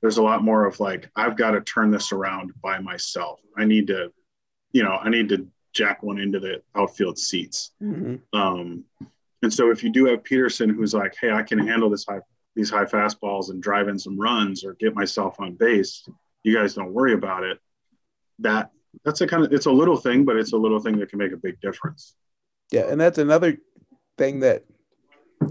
there's 0.01 0.17
a 0.17 0.23
lot 0.23 0.43
more 0.43 0.65
of 0.65 0.79
like 0.79 1.09
i've 1.15 1.35
got 1.37 1.51
to 1.51 1.61
turn 1.61 1.91
this 1.91 2.11
around 2.11 2.51
by 2.61 2.79
myself 2.79 3.39
i 3.57 3.65
need 3.65 3.87
to 3.87 4.11
you 4.71 4.83
know 4.83 4.97
i 5.01 5.09
need 5.09 5.29
to 5.29 5.47
jack 5.73 6.01
one 6.03 6.19
into 6.19 6.39
the 6.39 6.61
outfield 6.75 7.17
seats 7.17 7.71
Mhm. 7.81 8.19
um, 8.33 8.83
and 9.41 9.53
so 9.53 9.71
if 9.71 9.83
you 9.83 9.91
do 9.91 10.05
have 10.05 10.23
pederson 10.23 10.73
who's 10.73 10.93
like 10.93 11.15
hey 11.19 11.31
i 11.31 11.43
can 11.43 11.59
handle 11.59 11.89
this 11.89 12.05
high 12.07 12.19
these 12.55 12.69
high 12.69 12.85
fastballs 12.85 13.51
and 13.51 13.61
drive 13.61 13.87
in 13.87 13.97
some 13.99 14.19
runs 14.19 14.63
or 14.65 14.73
get 14.75 14.95
myself 14.95 15.39
on 15.39 15.53
base 15.55 16.07
you 16.43 16.53
guys 16.55 16.73
don't 16.73 16.93
worry 16.93 17.13
about 17.13 17.43
it 17.43 17.59
that 18.39 18.71
that's 19.05 19.21
a 19.21 19.27
kind 19.27 19.45
of 19.45 19.53
it's 19.53 19.67
a 19.67 19.71
little 19.71 19.97
thing 19.97 20.25
but 20.25 20.35
it's 20.35 20.53
a 20.53 20.57
little 20.57 20.79
thing 20.79 20.97
that 20.97 21.09
can 21.09 21.19
make 21.19 21.31
a 21.31 21.37
big 21.37 21.59
difference 21.61 22.15
Yeah, 22.71 22.87
and 22.89 22.99
that's 22.99 23.17
another 23.17 23.57
thing 24.17 24.39
that 24.41 24.63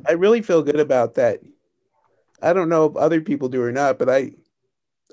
I 0.06 0.12
really 0.12 0.42
feel 0.42 0.62
good 0.62 0.78
about. 0.80 1.14
That 1.14 1.40
I 2.40 2.52
don't 2.52 2.68
know 2.68 2.84
if 2.86 2.96
other 2.96 3.20
people 3.20 3.48
do 3.48 3.62
or 3.62 3.72
not, 3.72 3.98
but 3.98 4.08
I, 4.08 4.32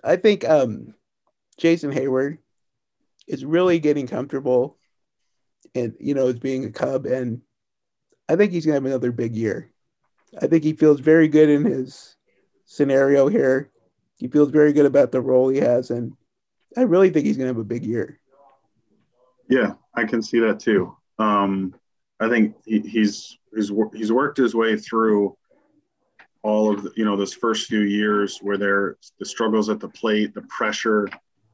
I 0.03 0.15
think 0.15 0.47
um, 0.47 0.93
Jason 1.57 1.91
Heyward 1.91 2.37
is 3.27 3.43
really 3.43 3.79
getting 3.79 4.07
comfortable, 4.07 4.77
and 5.73 5.95
you 5.99 6.13
know, 6.13 6.27
as 6.27 6.39
being 6.39 6.65
a 6.65 6.71
Cub, 6.71 7.05
and 7.05 7.41
I 8.29 8.35
think 8.35 8.51
he's 8.51 8.65
gonna 8.65 8.75
have 8.75 8.85
another 8.85 9.11
big 9.11 9.35
year. 9.35 9.71
I 10.41 10.47
think 10.47 10.63
he 10.63 10.73
feels 10.73 10.99
very 10.99 11.27
good 11.27 11.49
in 11.49 11.65
his 11.65 12.15
scenario 12.65 13.27
here. 13.27 13.71
He 14.17 14.27
feels 14.27 14.49
very 14.49 14.73
good 14.73 14.85
about 14.85 15.11
the 15.11 15.21
role 15.21 15.49
he 15.49 15.59
has, 15.59 15.89
and 15.89 16.13
I 16.77 16.81
really 16.81 17.09
think 17.09 17.25
he's 17.25 17.37
gonna 17.37 17.47
have 17.47 17.57
a 17.57 17.63
big 17.63 17.83
year. 17.83 18.19
Yeah, 19.49 19.73
I 19.93 20.05
can 20.05 20.21
see 20.21 20.39
that 20.39 20.59
too. 20.59 20.95
Um, 21.17 21.73
I 22.19 22.29
think 22.29 22.55
he, 22.65 22.79
he's 22.79 23.37
he's 23.55 23.71
he's 23.93 24.11
worked 24.11 24.37
his 24.37 24.53
way 24.55 24.77
through 24.77 25.37
all 26.45 26.71
of 26.71 26.83
the, 26.83 26.91
you 26.95 27.03
know 27.03 27.17
those 27.17 27.33
first 27.33 27.65
few 27.65 27.81
years 27.81 28.37
where 28.39 28.55
there 28.55 28.97
the 29.19 29.25
struggles 29.25 29.67
at 29.67 29.79
the 29.79 29.89
plate, 29.89 30.35
the 30.35 30.43
pressure 30.43 31.09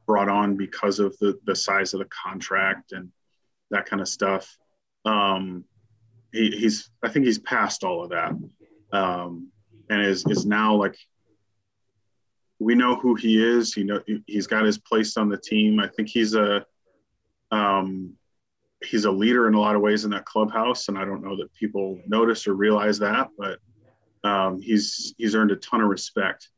brought 0.06 0.28
on 0.28 0.54
because 0.54 0.98
of 0.98 1.16
the 1.18 1.38
the 1.46 1.56
size 1.56 1.94
of 1.94 2.00
the 2.00 2.08
contract 2.24 2.92
and 2.92 3.10
that 3.70 3.86
kind 3.86 4.02
of 4.02 4.08
stuff. 4.08 4.54
Um, 5.06 5.64
he, 6.30 6.50
he's 6.50 6.90
I 7.02 7.08
think 7.08 7.24
he's 7.24 7.38
past 7.38 7.84
all 7.84 8.04
of 8.04 8.10
that, 8.10 8.32
um, 8.92 9.48
and 9.88 10.02
is 10.02 10.26
is 10.26 10.44
now 10.44 10.74
like 10.74 10.96
we 12.58 12.74
know 12.74 12.94
who 12.94 13.14
he 13.14 13.42
is. 13.42 13.72
He 13.72 13.84
know 13.84 14.02
he's 14.26 14.46
got 14.46 14.66
his 14.66 14.76
place 14.76 15.16
on 15.16 15.30
the 15.30 15.38
team. 15.38 15.80
I 15.80 15.88
think 15.88 16.10
he's 16.10 16.34
a 16.34 16.66
um, 17.50 18.12
he's 18.84 19.06
a 19.06 19.10
leader 19.10 19.48
in 19.48 19.54
a 19.54 19.60
lot 19.60 19.74
of 19.74 19.80
ways 19.80 20.04
in 20.04 20.10
that 20.10 20.26
clubhouse, 20.26 20.88
and 20.88 20.98
I 20.98 21.06
don't 21.06 21.24
know 21.24 21.36
that 21.38 21.50
people 21.54 21.98
notice 22.06 22.46
or 22.46 22.52
realize 22.52 22.98
that, 22.98 23.30
but 23.38 23.58
um, 24.24 24.60
he's 24.60 25.14
he's 25.18 25.34
earned 25.34 25.50
a 25.50 25.56
ton 25.56 25.80
of 25.80 25.88
respect 25.88 26.48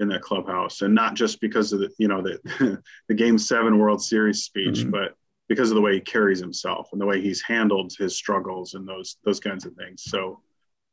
in 0.00 0.08
that 0.08 0.22
clubhouse, 0.22 0.82
and 0.82 0.94
not 0.94 1.14
just 1.14 1.40
because 1.40 1.72
of 1.72 1.80
the 1.80 1.90
you 1.98 2.08
know 2.08 2.22
the 2.22 2.80
the 3.08 3.14
Game 3.14 3.38
Seven 3.38 3.78
World 3.78 4.02
Series 4.02 4.42
speech, 4.44 4.84
Mhm. 4.84 4.90
but 4.90 5.14
because 5.48 5.70
of 5.70 5.76
the 5.76 5.80
way 5.80 5.94
he 5.94 6.00
carries 6.00 6.38
himself 6.38 6.90
and 6.92 7.00
the 7.00 7.06
way 7.06 7.20
he's 7.22 7.40
handled 7.42 7.92
his 7.98 8.14
struggles 8.16 8.74
and 8.74 8.86
those 8.86 9.16
those 9.24 9.40
kinds 9.40 9.64
of 9.64 9.74
things. 9.74 10.04
So 10.04 10.40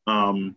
um, 0.06 0.56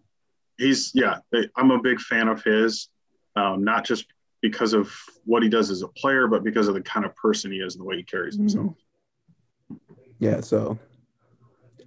he's 0.58 0.92
yeah, 0.96 1.20
I'm 1.56 1.72
a 1.72 1.82
big 1.82 2.00
fan 2.00 2.28
of 2.28 2.44
his, 2.44 2.88
um, 3.36 3.64
not 3.64 3.84
just 3.86 4.06
because 4.42 4.74
of 4.74 4.90
what 5.26 5.44
he 5.44 5.50
does 5.50 5.70
as 5.70 5.82
a 5.82 5.88
player, 5.90 6.28
but 6.28 6.44
because 6.46 6.68
of 6.70 6.74
the 6.74 6.82
kind 6.82 7.06
of 7.06 7.14
person 7.16 7.52
he 7.52 7.58
is 7.60 7.76
and 7.76 7.82
the 7.82 7.86
way 7.86 7.98
he 7.98 8.04
carries 8.04 8.36
Mhm. 8.38 8.40
himself. 8.40 8.76
Yeah, 10.20 10.42
so 10.42 10.78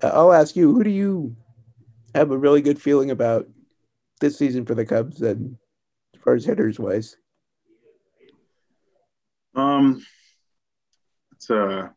uh, 0.03 0.09
I'll 0.09 0.33
ask 0.33 0.55
you, 0.55 0.73
who 0.75 0.85
do 0.85 0.91
you 0.91 1.35
have 2.15 2.31
a 2.31 2.37
really 2.37 2.61
good 2.61 2.81
feeling 2.81 3.11
about 3.11 3.49
this 4.23 4.39
season 4.39 4.65
for 4.65 4.75
the 4.75 4.87
Cubs 4.87 5.21
and 5.21 5.59
as 6.15 6.21
far 6.23 6.35
as 6.35 6.47
hitters 6.47 6.79
wise? 6.79 7.17
Um, 9.55 10.03
it's 11.33 11.51
a 11.51 11.93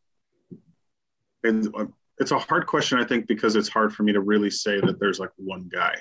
it's, 1.44 1.70
it's 2.18 2.32
a 2.32 2.40
hard 2.40 2.66
question, 2.68 3.00
I 3.00 3.06
think, 3.06 3.28
because 3.28 3.56
it's 3.56 3.70
hard 3.70 3.94
for 3.94 4.04
me 4.04 4.12
to 4.12 4.20
really 4.20 4.50
say 4.50 4.82
that 4.82 5.00
there's 5.00 5.20
like 5.20 5.30
one 5.38 5.70
guy. 5.72 5.96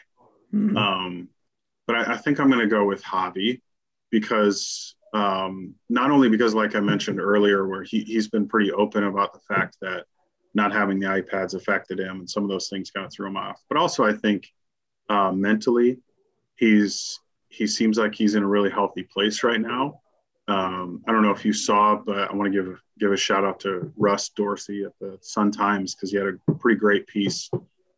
Mhm. 0.53 0.77
Um, 0.77 1.29
but 1.87 1.97
I, 1.97 2.15
I 2.15 2.17
think 2.17 2.41
I'm 2.41 2.49
going 2.49 2.61
to 2.61 2.67
go 2.67 2.85
with 2.85 3.03
Javi 3.05 3.61
because 4.11 4.97
um, 5.13 5.75
not 5.89 6.11
only 6.11 6.29
because, 6.29 6.55
like 6.55 6.75
I 6.75 6.81
mentioned 6.81 7.21
earlier, 7.21 7.69
where 7.69 7.83
he, 7.83 8.01
he's 8.01 8.29
been 8.29 8.49
pretty 8.49 8.73
open 8.73 9.05
about 9.05 9.35
the 9.35 9.55
fact 9.55 9.77
that 9.83 10.07
not 10.55 10.73
having 10.73 10.99
the 10.99 11.07
iPads 11.07 11.55
affected 11.55 12.01
him 12.01 12.21
and 12.21 12.31
some 12.31 12.43
of 12.43 12.49
those 12.49 12.69
things 12.69 12.91
kind 12.91 13.05
of 13.05 13.13
threw 13.13 13.27
him 13.27 13.37
off, 13.37 13.61
but 13.69 13.77
also 13.77 14.05
I 14.05 14.15
think 14.15 14.49
uh, 15.11 15.31
mentally 15.33 15.99
he's 16.57 17.19
he 17.49 17.67
seems 17.67 17.99
like 17.99 18.15
he's 18.15 18.35
in 18.35 18.43
a 18.43 18.49
really 18.49 18.71
healthy 18.71 19.05
place 19.05 19.45
right 19.45 19.61
now. 19.61 20.01
Um, 20.49 21.03
I 21.07 21.13
don't 21.13 21.23
know 21.23 21.31
if 21.31 21.45
you 21.45 21.53
saw, 21.53 21.97
but 21.97 22.31
I 22.31 22.35
want 22.35 22.53
to 22.53 22.63
give 22.63 22.81
give 22.99 23.13
a 23.13 23.17
shout 23.17 23.45
out 23.45 23.61
to 23.61 23.93
Russ 23.97 24.29
Dorsey 24.31 24.85
at 24.85 24.93
the 25.01 25.19
Sun 25.21 25.53
Times 25.53 25.95
because 25.95 26.11
he 26.11 26.17
had 26.17 26.27
a 26.27 26.53
pretty 26.55 26.79
great 26.79 27.07
piece 27.07 27.51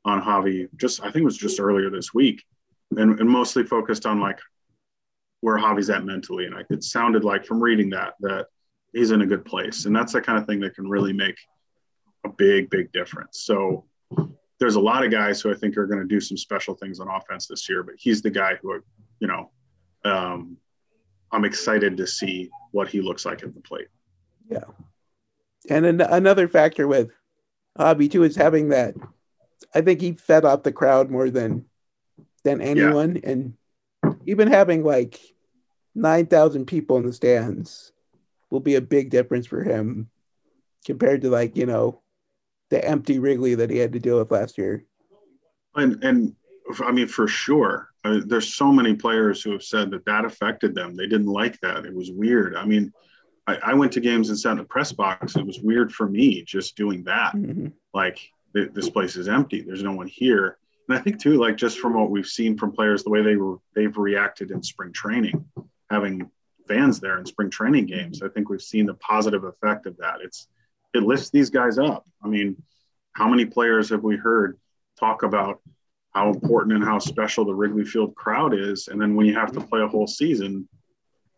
on 0.04 0.22
Javi. 0.22 0.68
Just 0.76 1.00
I 1.00 1.04
think 1.04 1.22
it 1.22 1.24
was 1.24 1.38
just 1.38 1.60
earlier 1.60 1.90
this 1.90 2.14
week, 2.14 2.44
and, 2.96 3.18
and 3.18 3.28
mostly 3.28 3.64
focused 3.64 4.06
on 4.06 4.20
like 4.20 4.38
where 5.40 5.58
Javi's 5.58 5.90
at 5.90 6.04
mentally. 6.04 6.46
And 6.46 6.54
I, 6.54 6.62
it 6.70 6.84
sounded 6.84 7.24
like 7.24 7.44
from 7.44 7.60
reading 7.62 7.90
that 7.90 8.14
that 8.20 8.46
he's 8.92 9.10
in 9.10 9.22
a 9.22 9.26
good 9.26 9.44
place, 9.44 9.86
and 9.86 9.96
that's 9.96 10.12
the 10.12 10.20
kind 10.20 10.38
of 10.38 10.46
thing 10.46 10.60
that 10.60 10.74
can 10.74 10.88
really 10.88 11.12
make 11.12 11.36
a 12.24 12.28
big 12.28 12.70
big 12.70 12.92
difference. 12.92 13.40
So 13.40 13.86
there's 14.58 14.76
a 14.76 14.80
lot 14.80 15.04
of 15.04 15.10
guys 15.10 15.40
who 15.40 15.50
I 15.50 15.54
think 15.54 15.76
are 15.76 15.86
going 15.86 16.00
to 16.00 16.06
do 16.06 16.20
some 16.20 16.36
special 16.36 16.74
things 16.74 17.00
on 17.00 17.08
offense 17.08 17.46
this 17.46 17.68
year, 17.68 17.82
but 17.82 17.94
he's 17.98 18.22
the 18.22 18.30
guy 18.30 18.56
who 18.60 18.82
you 19.20 19.28
know. 19.28 19.50
Um, 20.04 20.56
I'm 21.32 21.44
excited 21.44 21.96
to 21.96 22.06
see 22.06 22.50
what 22.70 22.88
he 22.88 23.00
looks 23.00 23.24
like 23.26 23.42
at 23.42 23.52
the 23.52 23.60
plate. 23.60 23.88
Yeah. 24.48 24.64
And 25.68 25.84
an- 25.84 26.00
another 26.00 26.46
factor 26.46 26.86
with 26.86 27.10
Hobby 27.76 28.08
too 28.08 28.22
is 28.22 28.36
having 28.36 28.68
that. 28.68 28.94
I 29.74 29.80
think 29.80 30.00
he 30.00 30.12
fed 30.12 30.44
off 30.44 30.62
the 30.62 30.72
crowd 30.72 31.10
more 31.10 31.30
than 31.30 31.64
than 32.44 32.60
anyone, 32.60 33.20
and 33.24 33.54
even 34.24 34.48
having 34.48 34.84
like 34.84 35.20
nine 35.94 36.26
thousand 36.26 36.66
people 36.66 36.96
in 36.96 37.06
the 37.06 37.12
stands 37.12 37.92
will 38.50 38.60
be 38.60 38.76
a 38.76 38.80
big 38.80 39.10
difference 39.10 39.46
for 39.46 39.64
him 39.64 40.08
compared 40.84 41.22
to 41.22 41.30
like 41.30 41.56
you 41.56 41.66
know 41.66 42.00
the 42.70 42.84
empty 42.84 43.18
Wrigley 43.18 43.54
that 43.54 43.70
he 43.70 43.78
had 43.78 43.92
to 43.92 44.00
deal 44.00 44.18
with 44.18 44.30
last 44.30 44.58
year. 44.58 44.84
And 45.74 46.02
and 46.02 46.34
I 46.82 46.90
mean 46.90 47.06
for 47.08 47.28
sure, 47.28 47.90
I 48.04 48.10
mean, 48.10 48.28
there's 48.28 48.54
so 48.54 48.72
many 48.72 48.94
players 48.94 49.42
who 49.42 49.52
have 49.52 49.62
said 49.62 49.90
that 49.90 50.04
that 50.06 50.24
affected 50.24 50.74
them. 50.74 50.96
They 50.96 51.06
didn't 51.06 51.26
like 51.26 51.60
that. 51.60 51.84
It 51.84 51.94
was 51.94 52.10
weird. 52.10 52.56
I 52.56 52.64
mean, 52.64 52.92
I, 53.46 53.56
I 53.62 53.74
went 53.74 53.92
to 53.92 54.00
games 54.00 54.28
and 54.28 54.38
sat 54.38 54.52
in 54.52 54.58
the 54.58 54.64
press 54.64 54.92
box. 54.92 55.36
It 55.36 55.46
was 55.46 55.60
weird 55.60 55.92
for 55.92 56.08
me 56.08 56.42
just 56.42 56.76
doing 56.76 57.04
that. 57.04 57.34
Mhm. 57.34 57.72
Like 57.94 58.18
th- 58.54 58.72
this 58.72 58.90
place 58.90 59.16
is 59.16 59.28
empty. 59.28 59.60
There's 59.60 59.82
no 59.82 59.92
one 59.92 60.08
here. 60.08 60.58
And 60.88 60.96
I 60.98 61.00
think 61.00 61.20
too, 61.20 61.34
like 61.34 61.56
just 61.56 61.78
from 61.78 61.94
what 61.94 62.10
we've 62.10 62.26
seen 62.26 62.56
from 62.56 62.72
players, 62.72 63.04
the 63.04 63.10
way 63.10 63.22
they 63.22 63.36
were 63.36 63.56
they've 63.74 63.96
reacted 63.96 64.50
in 64.50 64.62
spring 64.62 64.92
training, 64.92 65.44
having 65.90 66.30
fans 66.66 66.98
there 66.98 67.18
in 67.18 67.26
spring 67.26 67.50
training 67.50 67.86
games, 67.86 68.22
I 68.22 68.28
think 68.28 68.48
we've 68.48 68.62
seen 68.62 68.86
the 68.86 68.94
positive 68.94 69.44
effect 69.44 69.86
of 69.86 69.96
that. 69.98 70.16
It's 70.22 70.48
it 70.96 71.02
lifts 71.02 71.30
these 71.30 71.50
guys 71.50 71.78
up. 71.78 72.06
I 72.22 72.28
mean, 72.28 72.56
how 73.12 73.28
many 73.28 73.44
players 73.44 73.90
have 73.90 74.02
we 74.02 74.16
heard 74.16 74.58
talk 74.98 75.22
about 75.22 75.60
how 76.12 76.30
important 76.30 76.74
and 76.74 76.84
how 76.84 76.98
special 76.98 77.44
the 77.44 77.54
Wrigley 77.54 77.84
Field 77.84 78.14
crowd 78.14 78.54
is, 78.54 78.88
and 78.88 79.00
then 79.00 79.14
when 79.14 79.26
you 79.26 79.34
have 79.34 79.52
to 79.52 79.60
play 79.60 79.82
a 79.82 79.88
whole 79.88 80.06
season 80.06 80.68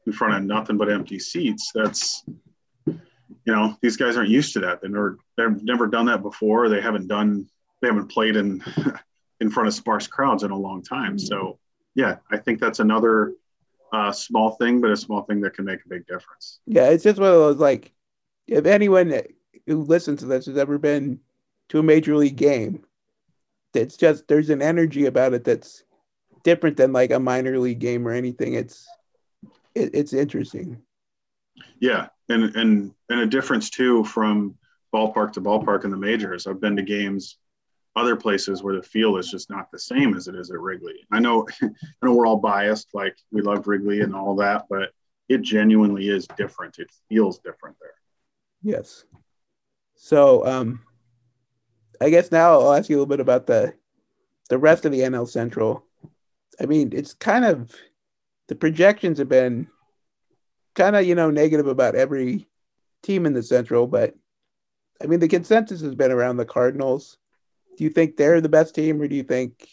in 0.07 0.13
front 0.13 0.35
of 0.35 0.45
nothing 0.45 0.77
but 0.77 0.91
empty 0.91 1.19
seats, 1.19 1.71
that's 1.75 2.25
you 2.87 3.55
know 3.55 3.77
these 3.83 3.97
guys 3.97 4.17
aren't 4.17 4.31
used 4.31 4.53
to 4.55 4.61
that. 4.61 4.81
They 4.81 4.89
never 4.89 5.19
they've 5.37 5.63
never 5.63 5.87
done 5.87 6.07
that 6.07 6.23
before. 6.23 6.69
They 6.69 6.81
haven't 6.81 7.09
done 7.09 7.49
they 7.83 7.89
haven't 7.89 8.09
played 8.09 8.37
in 8.37 8.63
in 9.41 9.51
front 9.51 9.67
of 9.67 9.75
sparse 9.75 10.07
crowds 10.07 10.43
in 10.43 10.51
a 10.51 10.57
long 10.57 10.83
time. 10.83 11.19
So 11.19 11.59
yeah, 11.95 12.17
I 12.31 12.37
think 12.37 12.61
that's 12.61 12.81
another 12.81 13.35
uh, 13.93 14.13
small 14.13 14.51
thing, 14.53 14.81
but 14.81 14.91
a 14.91 14.97
small 14.97 15.23
thing 15.23 15.41
that 15.41 15.55
can 15.55 15.65
make 15.65 15.81
a 15.85 15.89
big 15.89 16.07
difference. 16.07 16.61
Yeah, 16.67 16.91
it's 16.91 17.05
just 17.05 17.19
one 17.19 17.31
of 17.31 17.35
those 17.35 17.57
like, 17.57 17.93
if 18.47 18.67
anyone 18.67 19.11
who 19.67 19.83
listens 19.83 20.21
to 20.21 20.27
this 20.27 20.47
has 20.47 20.57
ever 20.57 20.79
been 20.79 21.21
to 21.69 21.79
a 21.79 21.83
major 21.83 22.17
league 22.17 22.37
game, 22.37 22.85
it's 23.75 23.97
just 23.97 24.27
there's 24.29 24.51
an 24.51 24.63
energy 24.63 25.07
about 25.07 25.35
it 25.35 25.45
that's 25.45 25.85
different 26.43 26.77
than 26.77 26.93
like 26.93 27.11
a 27.11 27.19
minor 27.19 27.59
league 27.59 27.79
game 27.79 28.07
or 28.07 28.13
anything. 28.13 28.55
It's 28.55 28.87
it, 29.75 29.91
it's 29.95 30.13
interesting. 30.13 30.83
Yeah, 31.81 32.09
and 32.29 32.57
and 32.57 32.95
and 33.09 33.21
a 33.21 33.27
difference 33.27 33.71
too 33.71 34.05
from 34.05 34.57
ballpark 34.95 35.33
to 35.33 35.41
ballpark 35.41 35.85
in 35.85 35.91
the 35.91 35.97
majors. 35.97 36.47
I've 36.47 36.61
been 36.61 36.77
to 36.77 36.83
games 36.83 37.39
other 37.97 38.17
places 38.17 38.63
where 38.63 38.77
the 38.77 38.83
feel 38.83 39.17
is 39.17 39.31
just 39.31 39.51
not 39.51 39.71
the 39.71 39.79
same 39.79 40.15
as 40.15 40.29
it 40.29 40.35
is 40.35 40.51
at 40.51 40.61
Wrigley. 40.61 41.07
I 41.13 41.19
know 41.19 41.47
I 41.63 41.69
know 42.03 42.15
we're 42.15 42.27
all 42.27 42.39
biased, 42.39 42.89
like 42.95 43.17
we 43.31 43.43
love 43.43 43.67
Wrigley 43.67 44.01
and 44.01 44.15
all 44.15 44.37
that, 44.37 44.67
but 44.71 44.91
it 45.29 45.43
genuinely 45.43 46.09
is 46.09 46.27
different. 46.37 46.79
It 46.79 46.91
feels 47.09 47.39
different 47.39 47.77
there. 47.81 47.95
Yes. 48.63 49.05
So 49.99 50.47
um, 50.47 50.81
I 52.01 52.09
guess 52.09 52.33
now 52.33 52.53
I'll 52.53 52.73
ask 52.73 52.89
you 52.89 52.97
a 52.97 52.99
little 52.99 53.07
bit 53.07 53.21
about 53.21 53.47
the 53.47 53.75
the 54.49 54.57
rest 54.57 54.87
of 54.87 54.93
the 54.93 55.01
NL 55.01 55.29
Central. 55.29 55.85
I 56.59 56.65
mean, 56.65 56.91
it's 56.95 57.13
kind 57.13 57.45
of 57.45 57.75
the 58.47 58.55
projections 58.55 59.19
have 59.19 59.29
been 59.29 59.69
kind 60.75 60.97
of 60.97 61.05
you 61.05 61.15
know 61.15 61.31
negative 61.31 61.67
about 61.67 61.97
every 61.97 62.49
team 63.03 63.27
in 63.27 63.35
the 63.35 63.43
Central, 63.43 63.87
but 63.87 64.15
I 65.03 65.07
mean 65.07 65.21
the 65.21 65.29
consensus 65.29 65.81
has 65.83 65.97
been 65.97 66.13
around 66.13 66.37
the 66.37 66.47
Cardinals. 66.47 67.19
Do 67.77 67.85
you 67.85 67.91
think 67.91 68.17
they're 68.17 68.41
the 68.41 68.49
best 68.49 68.75
team, 68.75 69.03
or 69.03 69.09
do 69.09 69.17
you 69.17 69.25
think 69.25 69.69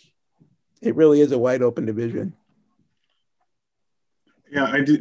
it 0.81 0.95
really 0.95 1.21
is 1.21 1.31
a 1.31 1.37
wide 1.37 1.61
open 1.61 1.85
division? 1.85 2.35
Yeah, 4.51 4.65
I 4.65 4.81
do. 4.81 4.99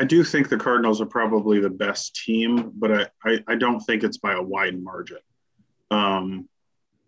I 0.00 0.04
do 0.04 0.24
think 0.24 0.48
the 0.48 0.56
Cardinals 0.56 1.02
are 1.02 1.06
probably 1.06 1.60
the 1.60 1.68
best 1.68 2.16
team, 2.16 2.72
but 2.76 2.90
I, 2.90 3.06
I, 3.22 3.44
I 3.48 3.54
don't 3.54 3.80
think 3.80 4.02
it's 4.02 4.16
by 4.16 4.32
a 4.32 4.40
wide 4.40 4.82
margin. 4.82 5.18
Um, 5.90 6.48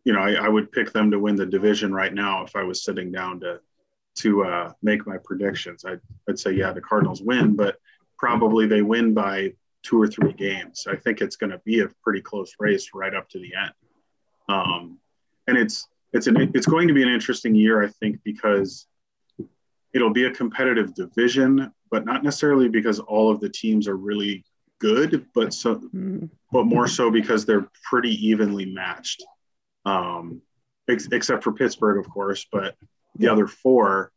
you 0.04 0.12
know, 0.12 0.18
I, 0.20 0.32
I 0.34 0.48
would 0.50 0.70
pick 0.70 0.92
them 0.92 1.10
to 1.10 1.18
win 1.18 1.34
the 1.34 1.46
division 1.46 1.94
right 1.94 2.12
now 2.12 2.44
if 2.44 2.54
I 2.54 2.64
was 2.64 2.84
sitting 2.84 3.10
down 3.10 3.40
to 3.40 3.60
to 4.16 4.44
uh, 4.44 4.72
make 4.82 5.06
my 5.06 5.16
predictions. 5.24 5.86
I'd, 5.86 6.02
I'd 6.28 6.38
say, 6.38 6.52
yeah, 6.52 6.70
the 6.74 6.82
Cardinals 6.82 7.22
win, 7.22 7.56
but 7.56 7.78
probably 8.18 8.66
they 8.66 8.82
win 8.82 9.14
by 9.14 9.54
two 9.82 9.98
or 9.98 10.06
three 10.06 10.34
games. 10.34 10.86
I 10.86 10.96
think 10.96 11.22
it's 11.22 11.36
going 11.36 11.48
to 11.48 11.62
be 11.64 11.80
a 11.80 11.88
pretty 12.04 12.20
close 12.20 12.52
race 12.58 12.90
right 12.92 13.14
up 13.14 13.26
to 13.30 13.38
the 13.38 13.54
end. 13.54 13.72
Um, 14.50 14.98
and 15.46 15.56
it's 15.56 15.88
it's 16.12 16.26
an 16.26 16.36
it's 16.54 16.66
going 16.66 16.88
to 16.88 16.94
be 16.94 17.02
an 17.02 17.08
interesting 17.08 17.54
year, 17.54 17.82
I 17.82 17.88
think, 17.88 18.18
because 18.22 18.86
it'll 19.94 20.12
be 20.12 20.26
a 20.26 20.30
competitive 20.30 20.94
division, 20.94 21.72
but 21.92 22.06
not 22.06 22.24
necessarily 22.24 22.68
because 22.70 22.98
all 22.98 23.30
of 23.30 23.38
the 23.38 23.50
teams 23.50 23.86
are 23.86 23.96
really 23.96 24.44
good, 24.80 25.26
but 25.34 25.52
so 25.54 25.76
Mm, 25.76 26.30
but 26.50 26.64
more 26.64 26.88
so 26.88 27.10
because 27.10 27.44
they're 27.44 27.68
pretty 27.88 28.14
evenly 28.26 28.64
matched. 28.66 29.22
Um, 29.84 30.40
ex- 30.88 31.08
except 31.12 31.44
for 31.44 31.52
Pittsburgh, 31.52 31.98
of 32.04 32.10
course, 32.10 32.46
but 32.50 32.74
the 33.16 33.28
other 33.28 33.46
four. 33.46 34.10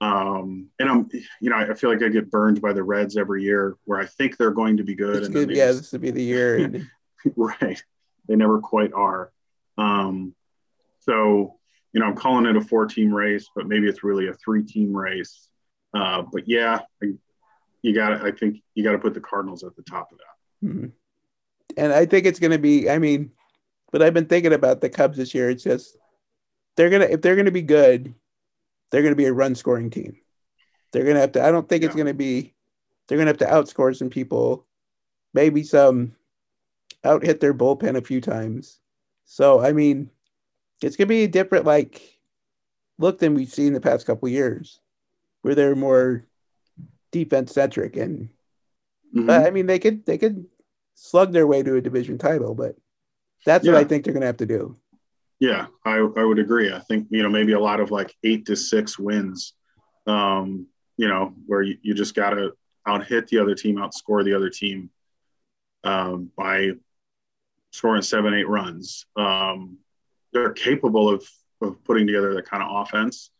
Um, 0.00 0.68
and 0.78 0.90
I'm, 0.90 1.08
you 1.40 1.48
know, 1.50 1.56
I 1.56 1.72
feel 1.74 1.90
like 1.90 2.02
I 2.02 2.08
get 2.08 2.30
burned 2.30 2.60
by 2.60 2.74
the 2.74 2.82
Reds 2.82 3.16
every 3.16 3.42
year, 3.42 3.76
where 3.84 3.98
I 3.98 4.04
think 4.06 4.36
they're 4.36 4.50
going 4.50 4.76
to 4.76 4.84
be 4.84 4.94
good, 4.94 5.16
It's 5.16 5.26
and 5.26 5.34
good. 5.34 5.50
Yeah, 5.50 5.68
just- 5.68 5.80
this 5.80 5.92
would 5.92 6.02
be 6.02 6.10
the 6.12 6.22
year. 6.22 6.70
Right, 7.34 7.82
they 8.28 8.36
never 8.36 8.60
quite 8.60 8.92
are. 8.92 9.32
Um, 9.78 10.32
so, 11.00 11.58
you 11.92 11.98
know, 11.98 12.06
I'm 12.06 12.14
calling 12.14 12.46
it 12.46 12.54
a 12.54 12.60
four-team 12.60 13.12
race, 13.12 13.48
but 13.56 13.66
maybe 13.66 13.88
it's 13.88 14.04
really 14.04 14.28
a 14.28 14.34
three-team 14.34 14.96
race. 14.96 15.48
Uh, 15.94 16.22
but 16.32 16.48
yeah, 16.48 16.80
I, 17.02 17.06
you 17.82 17.94
got 17.94 18.10
to 18.10 18.24
I 18.24 18.32
think 18.32 18.62
you 18.74 18.84
got 18.84 18.92
to 18.92 18.98
put 18.98 19.14
the 19.14 19.20
Cardinals 19.20 19.64
at 19.64 19.76
the 19.76 19.82
top 19.82 20.12
of 20.12 20.18
that. 20.18 20.68
Mhm. 20.68 20.92
And 21.76 21.92
I 21.92 22.06
think 22.06 22.26
it's 22.26 22.38
going 22.38 22.52
to 22.52 22.58
be, 22.58 22.88
I 22.88 22.98
mean, 22.98 23.32
but 23.92 24.02
I've 24.02 24.14
been 24.14 24.26
thinking 24.26 24.52
about 24.52 24.80
the 24.80 24.88
Cubs 24.88 25.16
this 25.16 25.34
year. 25.34 25.50
It's 25.50 25.62
just, 25.62 25.96
they're 26.76 26.90
going 26.90 27.02
to, 27.02 27.12
if 27.12 27.20
they're 27.20 27.36
going 27.36 27.46
to 27.46 27.52
be 27.52 27.62
good, 27.62 28.14
they're 28.90 29.02
going 29.02 29.12
to 29.12 29.16
be 29.16 29.26
a 29.26 29.32
run 29.32 29.54
scoring 29.54 29.90
team. 29.90 30.16
They're 30.92 31.04
going 31.04 31.16
to 31.16 31.20
have 31.20 31.32
to, 31.32 31.44
I 31.44 31.50
don't 31.50 31.68
think 31.68 31.84
it's 31.84 31.94
going 31.94 32.06
to 32.06 32.14
be, 32.14 32.54
they're 33.06 33.18
going 33.18 33.26
to 33.26 33.30
have 33.30 33.38
to 33.38 33.72
outscore 33.72 33.94
some 33.94 34.10
people, 34.10 34.66
maybe 35.34 35.62
some 35.62 36.14
out 37.04 37.24
hit 37.24 37.40
their 37.40 37.54
bullpen 37.54 37.96
a 37.96 38.02
few 38.02 38.20
times. 38.20 38.80
So, 39.24 39.60
I 39.60 39.72
mean, 39.72 40.10
it's 40.82 40.96
going 40.96 41.08
to 41.08 41.14
be 41.14 41.24
a 41.24 41.28
different, 41.28 41.64
like, 41.64 42.18
look 42.98 43.18
than 43.18 43.34
we've 43.34 43.52
seen 43.52 43.72
the 43.72 43.80
past 43.80 44.06
couple 44.06 44.28
years 44.28 44.80
where 45.42 45.54
they're 45.54 45.76
more 45.76 46.24
defense 47.12 47.52
centric 47.52 47.96
and 47.96 48.30
Mhm. 49.14 49.26
but 49.26 49.46
I 49.46 49.50
mean, 49.50 49.66
they 49.66 49.78
could 49.78 50.04
they 50.04 50.18
could 50.18 50.46
slug 50.94 51.32
their 51.32 51.46
way 51.46 51.62
to 51.62 51.76
a 51.76 51.80
division 51.80 52.18
title, 52.18 52.54
but 52.54 52.76
that's 53.44 53.66
what 53.66 53.76
I 53.76 53.84
think 53.84 54.04
they're 54.04 54.12
going 54.12 54.22
to 54.22 54.26
have 54.26 54.38
to 54.38 54.46
do. 54.46 54.76
Yeah, 55.38 55.66
I, 55.84 55.96
I 55.98 56.24
would 56.24 56.38
agree. 56.38 56.72
I 56.72 56.80
think, 56.80 57.08
you 57.10 57.22
know, 57.22 57.28
maybe 57.28 57.52
a 57.52 57.60
lot 57.60 57.80
of 57.80 57.90
like 57.90 58.14
eight 58.24 58.46
to 58.46 58.56
six 58.56 58.98
wins. 58.98 59.52
Um, 60.06 60.66
you 60.96 61.08
know, 61.08 61.34
where 61.46 61.62
you, 61.62 61.76
you 61.82 61.94
just 61.94 62.14
got 62.14 62.30
to 62.30 62.52
out 62.86 63.06
hit 63.06 63.28
the 63.28 63.38
other 63.38 63.54
team, 63.54 63.76
outscore 63.76 64.24
the 64.24 64.34
other 64.34 64.48
team 64.50 64.90
um, 65.84 66.30
by 66.36 66.72
scoring 67.72 68.02
seven, 68.02 68.32
eight 68.34 68.48
runs. 68.48 69.06
Um, 69.16 69.78
they're 70.32 70.52
capable 70.52 71.08
of, 71.08 71.28
of 71.60 71.82
putting 71.84 72.06
together 72.06 72.34
that 72.34 72.48
kind 72.48 72.62
of 72.62 72.70
offense. 72.86 73.30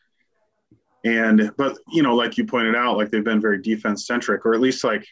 And, 1.07 1.53
but, 1.57 1.79
you 1.93 2.03
know, 2.03 2.17
like 2.17 2.37
you 2.37 2.45
pointed 2.45 2.75
out, 2.75 2.97
like 2.97 3.11
they've 3.11 3.23
been 3.23 3.41
very 3.41 3.63
defense 3.63 4.07
centric, 4.07 4.45
or 4.45 4.55
at 4.55 4.61
least 4.61 4.83
like 4.83 5.07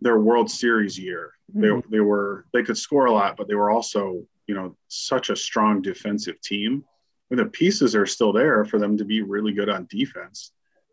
their 0.00 0.18
World 0.18 0.50
Series 0.50 0.98
year. 0.98 1.32
Mm-hmm. 1.56 1.60
They, 1.62 1.96
they 1.96 2.00
were, 2.00 2.44
they 2.52 2.62
could 2.62 2.76
score 2.76 3.06
a 3.06 3.12
lot, 3.12 3.36
but 3.36 3.48
they 3.48 3.54
were 3.54 3.70
also, 3.70 4.26
you 4.46 4.54
know, 4.54 4.76
such 4.88 5.30
a 5.30 5.36
strong 5.36 5.80
defensive 5.80 6.38
team. 6.42 6.84
And 7.30 7.38
the 7.38 7.46
pieces 7.46 7.96
are 7.96 8.04
still 8.04 8.32
there 8.32 8.64
for 8.66 8.78
them 8.78 8.98
to 8.98 9.06
be 9.06 9.22
really 9.22 9.52
good 9.52 9.70
on 9.70 9.86
defense. 9.88 10.52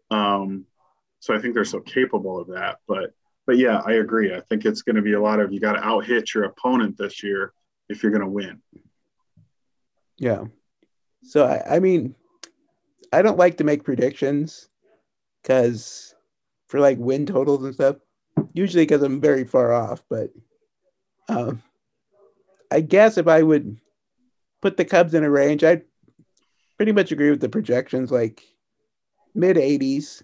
Um, 0.09 0.65
so 1.19 1.35
I 1.35 1.39
think 1.39 1.53
they're 1.53 1.65
so 1.65 1.81
capable 1.81 2.39
of 2.39 2.47
that. 2.47 2.77
But 2.87 3.11
but 3.45 3.57
yeah, 3.57 3.81
I 3.85 3.93
agree. 3.93 4.33
I 4.33 4.41
think 4.41 4.63
it's 4.63 4.83
going 4.83 4.95
to 4.95 5.01
be 5.01 5.13
a 5.13 5.21
lot 5.21 5.39
of 5.39 5.51
you 5.51 5.59
got 5.59 5.73
to 5.73 5.83
out 5.83 6.05
hit 6.05 6.33
your 6.33 6.45
opponent 6.45 6.97
this 6.97 7.23
year 7.23 7.51
if 7.89 8.03
you're 8.03 8.11
going 8.11 8.23
to 8.23 8.29
win. 8.29 8.61
Yeah. 10.17 10.45
So 11.23 11.45
I, 11.45 11.75
I 11.75 11.79
mean, 11.79 12.15
I 13.11 13.21
don't 13.21 13.37
like 13.37 13.57
to 13.57 13.63
make 13.63 13.83
predictions 13.83 14.69
because 15.41 16.13
for 16.67 16.79
like 16.79 16.97
win 16.99 17.25
totals 17.25 17.63
and 17.63 17.73
stuff, 17.73 17.97
usually 18.53 18.83
because 18.83 19.01
I'm 19.01 19.19
very 19.19 19.45
far 19.45 19.73
off. 19.73 20.03
But 20.09 20.31
um, 21.27 21.61
I 22.71 22.81
guess 22.81 23.17
if 23.17 23.27
I 23.27 23.41
would 23.41 23.79
put 24.61 24.77
the 24.77 24.85
Cubs 24.85 25.13
in 25.13 25.23
a 25.23 25.29
range, 25.29 25.63
I'd 25.63 25.83
pretty 26.77 26.91
much 26.91 27.11
agree 27.11 27.29
with 27.29 27.41
the 27.41 27.49
projections, 27.49 28.11
like 28.11 28.43
mid 29.33 29.57
80s. 29.57 30.23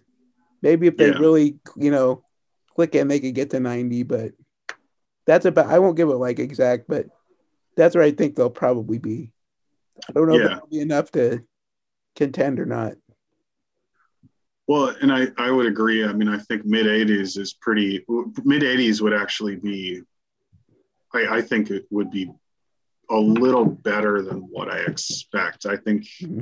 Maybe 0.62 0.88
if 0.88 0.98
they 0.98 1.10
yeah. 1.10 1.18
really, 1.18 1.60
you 1.76 1.92
know, 1.92 2.24
click 2.76 2.96
in, 2.96 3.08
they 3.08 3.20
could 3.20 3.36
get 3.36 3.52
to 3.52 3.60
90, 3.60 4.04
but 4.04 4.34
that's 5.26 5.46
about, 5.46 5.68
I 5.68 5.80
won't 5.80 5.98
give 5.98 6.10
it 6.10 6.16
like 6.16 6.40
exact, 6.40 6.88
but 6.88 7.08
that's 7.76 7.96
where 7.96 8.04
I 8.04 8.12
think 8.12 8.36
they'll 8.36 8.50
probably 8.50 8.98
be. 8.98 9.32
I 10.10 10.12
don't 10.14 10.28
know 10.28 10.36
yeah. 10.36 10.44
if 10.44 10.50
that'll 10.50 10.68
be 10.68 10.80
enough 10.80 11.12
to 11.12 11.44
contend 12.16 12.60
or 12.60 12.66
not. 12.66 12.94
Well, 14.68 14.96
and 15.02 15.12
I, 15.12 15.28
I 15.38 15.52
would 15.52 15.68
agree. 15.68 16.04
I 16.04 16.14
mean, 16.14 16.28
I 16.28 16.38
think 16.38 16.66
mid 16.66 16.88
80s 16.88 17.38
is 17.38 17.54
pretty, 17.54 18.04
mid 18.44 18.64
80s 18.64 19.02
would 19.02 19.14
actually 19.14 19.58
be, 19.58 20.02
I, 21.14 21.38
I 21.38 21.42
think 21.42 21.70
it 21.70 21.86
would 21.92 22.10
be 22.10 22.32
a 23.12 23.18
little 23.18 23.66
better 23.66 24.24
than 24.24 24.40
what 24.50 24.72
I 24.72 24.80
expect. 24.80 25.68
I 25.68 25.78
think 25.78 26.08
mm-hmm. 26.22 26.42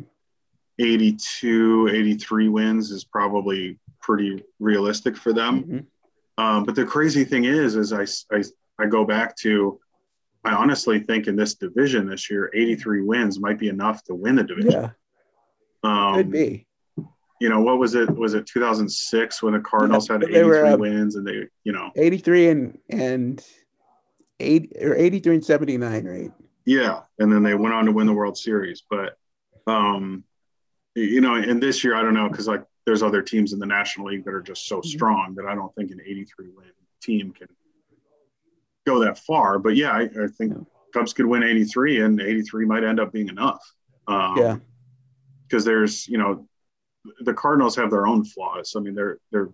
82, 0.80 1.90
83 1.90 2.48
wins 2.48 2.92
is 2.92 3.04
probably 3.04 3.78
pretty 4.02 4.44
realistic 4.60 5.18
for 5.18 5.34
them. 5.34 5.64
Mm-hmm. 5.64 6.44
Um, 6.44 6.64
but 6.64 6.76
the 6.76 6.86
crazy 6.86 7.26
thing 7.26 7.44
is, 7.46 7.76
is 7.76 7.92
I, 7.92 8.06
I, 8.36 8.42
I 8.80 8.86
go 8.86 9.06
back 9.06 9.36
to, 9.38 9.80
I 10.46 10.54
honestly 10.54 11.00
think 11.00 11.28
in 11.28 11.36
this 11.36 11.56
division 11.56 12.08
this 12.08 12.30
year, 12.30 12.50
83 12.54 13.02
wins 13.02 13.40
might 13.40 13.60
be 13.60 13.68
enough 13.68 14.04
to 14.06 14.16
win 14.16 14.36
the 14.36 14.44
division. 14.44 14.72
Yeah. 14.72 14.90
Um, 15.84 16.16
Could 16.16 16.32
be. 16.32 16.68
You 17.40 17.50
know, 17.50 17.62
what 17.62 17.78
was 17.78 17.96
it? 17.96 18.10
Was 18.10 18.36
it 18.36 18.46
2006 18.46 19.44
when 19.44 19.54
the 19.54 19.60
Cardinals 19.60 20.08
yeah, 20.08 20.14
had 20.14 20.24
83 20.24 20.44
were, 20.44 20.66
uh, 20.66 20.78
wins 20.78 21.16
and 21.16 21.28
they, 21.28 21.44
you 21.64 21.74
know, 21.74 21.92
83 21.96 22.50
and, 22.50 22.78
and 22.90 23.46
eight 24.40 24.72
or 24.80 24.96
83 24.96 25.36
and 25.36 25.46
79, 25.46 26.06
right? 26.06 26.32
Yeah. 26.66 27.02
And 27.20 27.32
then 27.32 27.44
they 27.44 27.54
went 27.54 27.74
on 27.74 27.86
to 27.86 27.92
win 27.92 28.08
the 28.08 28.14
World 28.14 28.38
Series. 28.38 28.84
But, 28.90 29.18
um, 29.68 30.24
you 30.96 31.20
know, 31.20 31.36
and 31.36 31.62
this 31.62 31.84
year, 31.84 31.96
I 31.96 32.02
don't 32.02 32.14
know, 32.14 32.30
because 32.30 32.48
like 32.48 32.64
there's 32.86 33.04
other 33.04 33.22
teams 33.22 33.52
in 33.52 33.60
the 33.60 33.66
National 33.66 34.08
League 34.08 34.24
that 34.24 34.34
are 34.34 34.42
just 34.42 34.68
so 34.68 34.78
mm-hmm. 34.78 34.88
strong 34.88 35.36
that 35.36 35.46
I 35.46 35.56
don't 35.56 35.74
think 35.76 35.92
an 35.92 36.00
83 36.06 36.48
win 36.56 36.68
team 37.02 37.34
can 37.34 37.48
go 38.86 39.00
that 39.00 39.18
far. 39.18 39.60
But 39.60 39.76
yeah, 39.76 39.92
I, 39.92 40.04
I 40.04 40.28
think. 40.38 40.54
Cubs 40.94 41.12
could 41.12 41.26
win 41.26 41.44
83, 41.44 42.02
and 42.02 42.22
83 42.22 42.66
might 42.66 42.84
end 42.84 43.00
up 43.00 43.12
being 43.12 43.28
enough. 43.28 43.62
Um, 44.08 44.38
yeah, 44.38 44.58
because 45.54 45.66
there's 45.66 46.08
you 46.08 46.18
know 46.18 46.48
the 47.20 47.34
Cardinals 47.34 47.76
have 47.76 47.92
their 47.92 48.08
own 48.08 48.26
flaws. 48.26 48.74
I 48.76 48.80
mean, 48.80 48.96
they're 48.96 49.20
they're 49.32 49.50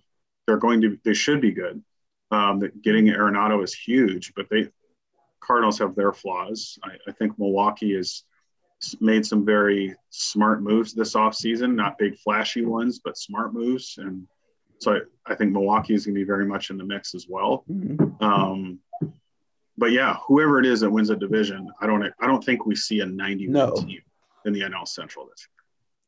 they're 0.48 0.58
going 0.58 0.80
to 0.82 0.98
they 1.04 1.14
should 1.14 1.42
be 1.42 1.52
good. 1.52 1.84
Um, 2.32 2.62
getting 2.82 3.08
Arenado 3.08 3.62
is 3.64 3.74
huge, 3.74 4.34
but 4.34 4.50
they 4.50 4.70
Cardinals 5.42 5.78
have 5.80 5.96
their 5.96 6.14
flaws. 6.14 6.80
I, 6.84 6.92
I 7.08 7.12
think 7.12 7.38
Milwaukee 7.38 7.96
has 7.96 8.24
made 9.02 9.26
some 9.26 9.46
very 9.46 9.94
smart 10.10 10.62
moves 10.62 10.94
this 10.94 11.16
offseason, 11.16 11.76
not 11.76 11.98
big 11.98 12.18
flashy 12.18 12.64
ones, 12.64 13.02
but 13.04 13.18
smart 13.18 13.54
moves. 13.54 13.98
And 13.98 14.26
so 14.78 14.94
I, 14.94 15.00
I 15.34 15.36
think 15.36 15.52
Milwaukee 15.52 15.96
is 15.96 16.06
going 16.06 16.16
to 16.16 16.22
be 16.22 16.26
very 16.26 16.46
much 16.46 16.70
in 16.70 16.78
the 16.78 16.86
mix 16.86 17.14
as 17.14 17.26
well. 17.28 17.66
Mm-hmm. 17.70 18.24
Um, 18.24 18.80
but 19.78 19.92
yeah, 19.92 20.16
whoever 20.28 20.60
it 20.60 20.66
is 20.66 20.80
that 20.80 20.90
wins 20.90 21.10
a 21.10 21.16
division, 21.18 21.70
I 21.82 21.88
don't 21.88 22.06
I 22.22 22.28
don't 22.28 22.44
think 22.44 22.66
we 22.66 22.76
see 22.76 23.02
a 23.02 23.06
90 23.06 23.48
no. 23.48 23.74
team 23.74 24.02
in 24.46 24.54
the 24.54 24.62
NL 24.62 24.88
Central 24.88 25.26
this 25.26 25.48
year. 25.48 25.59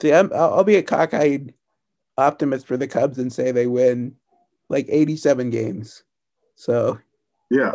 See, 0.01 0.11
I'm, 0.11 0.31
I'll 0.33 0.63
be 0.63 0.77
a 0.77 0.83
cockeyed 0.83 1.53
optimist 2.17 2.65
for 2.65 2.75
the 2.75 2.87
Cubs 2.87 3.19
and 3.19 3.31
say 3.31 3.51
they 3.51 3.67
win 3.67 4.15
like 4.67 4.87
87 4.89 5.51
games. 5.51 6.03
So 6.55 6.99
yeah, 7.51 7.73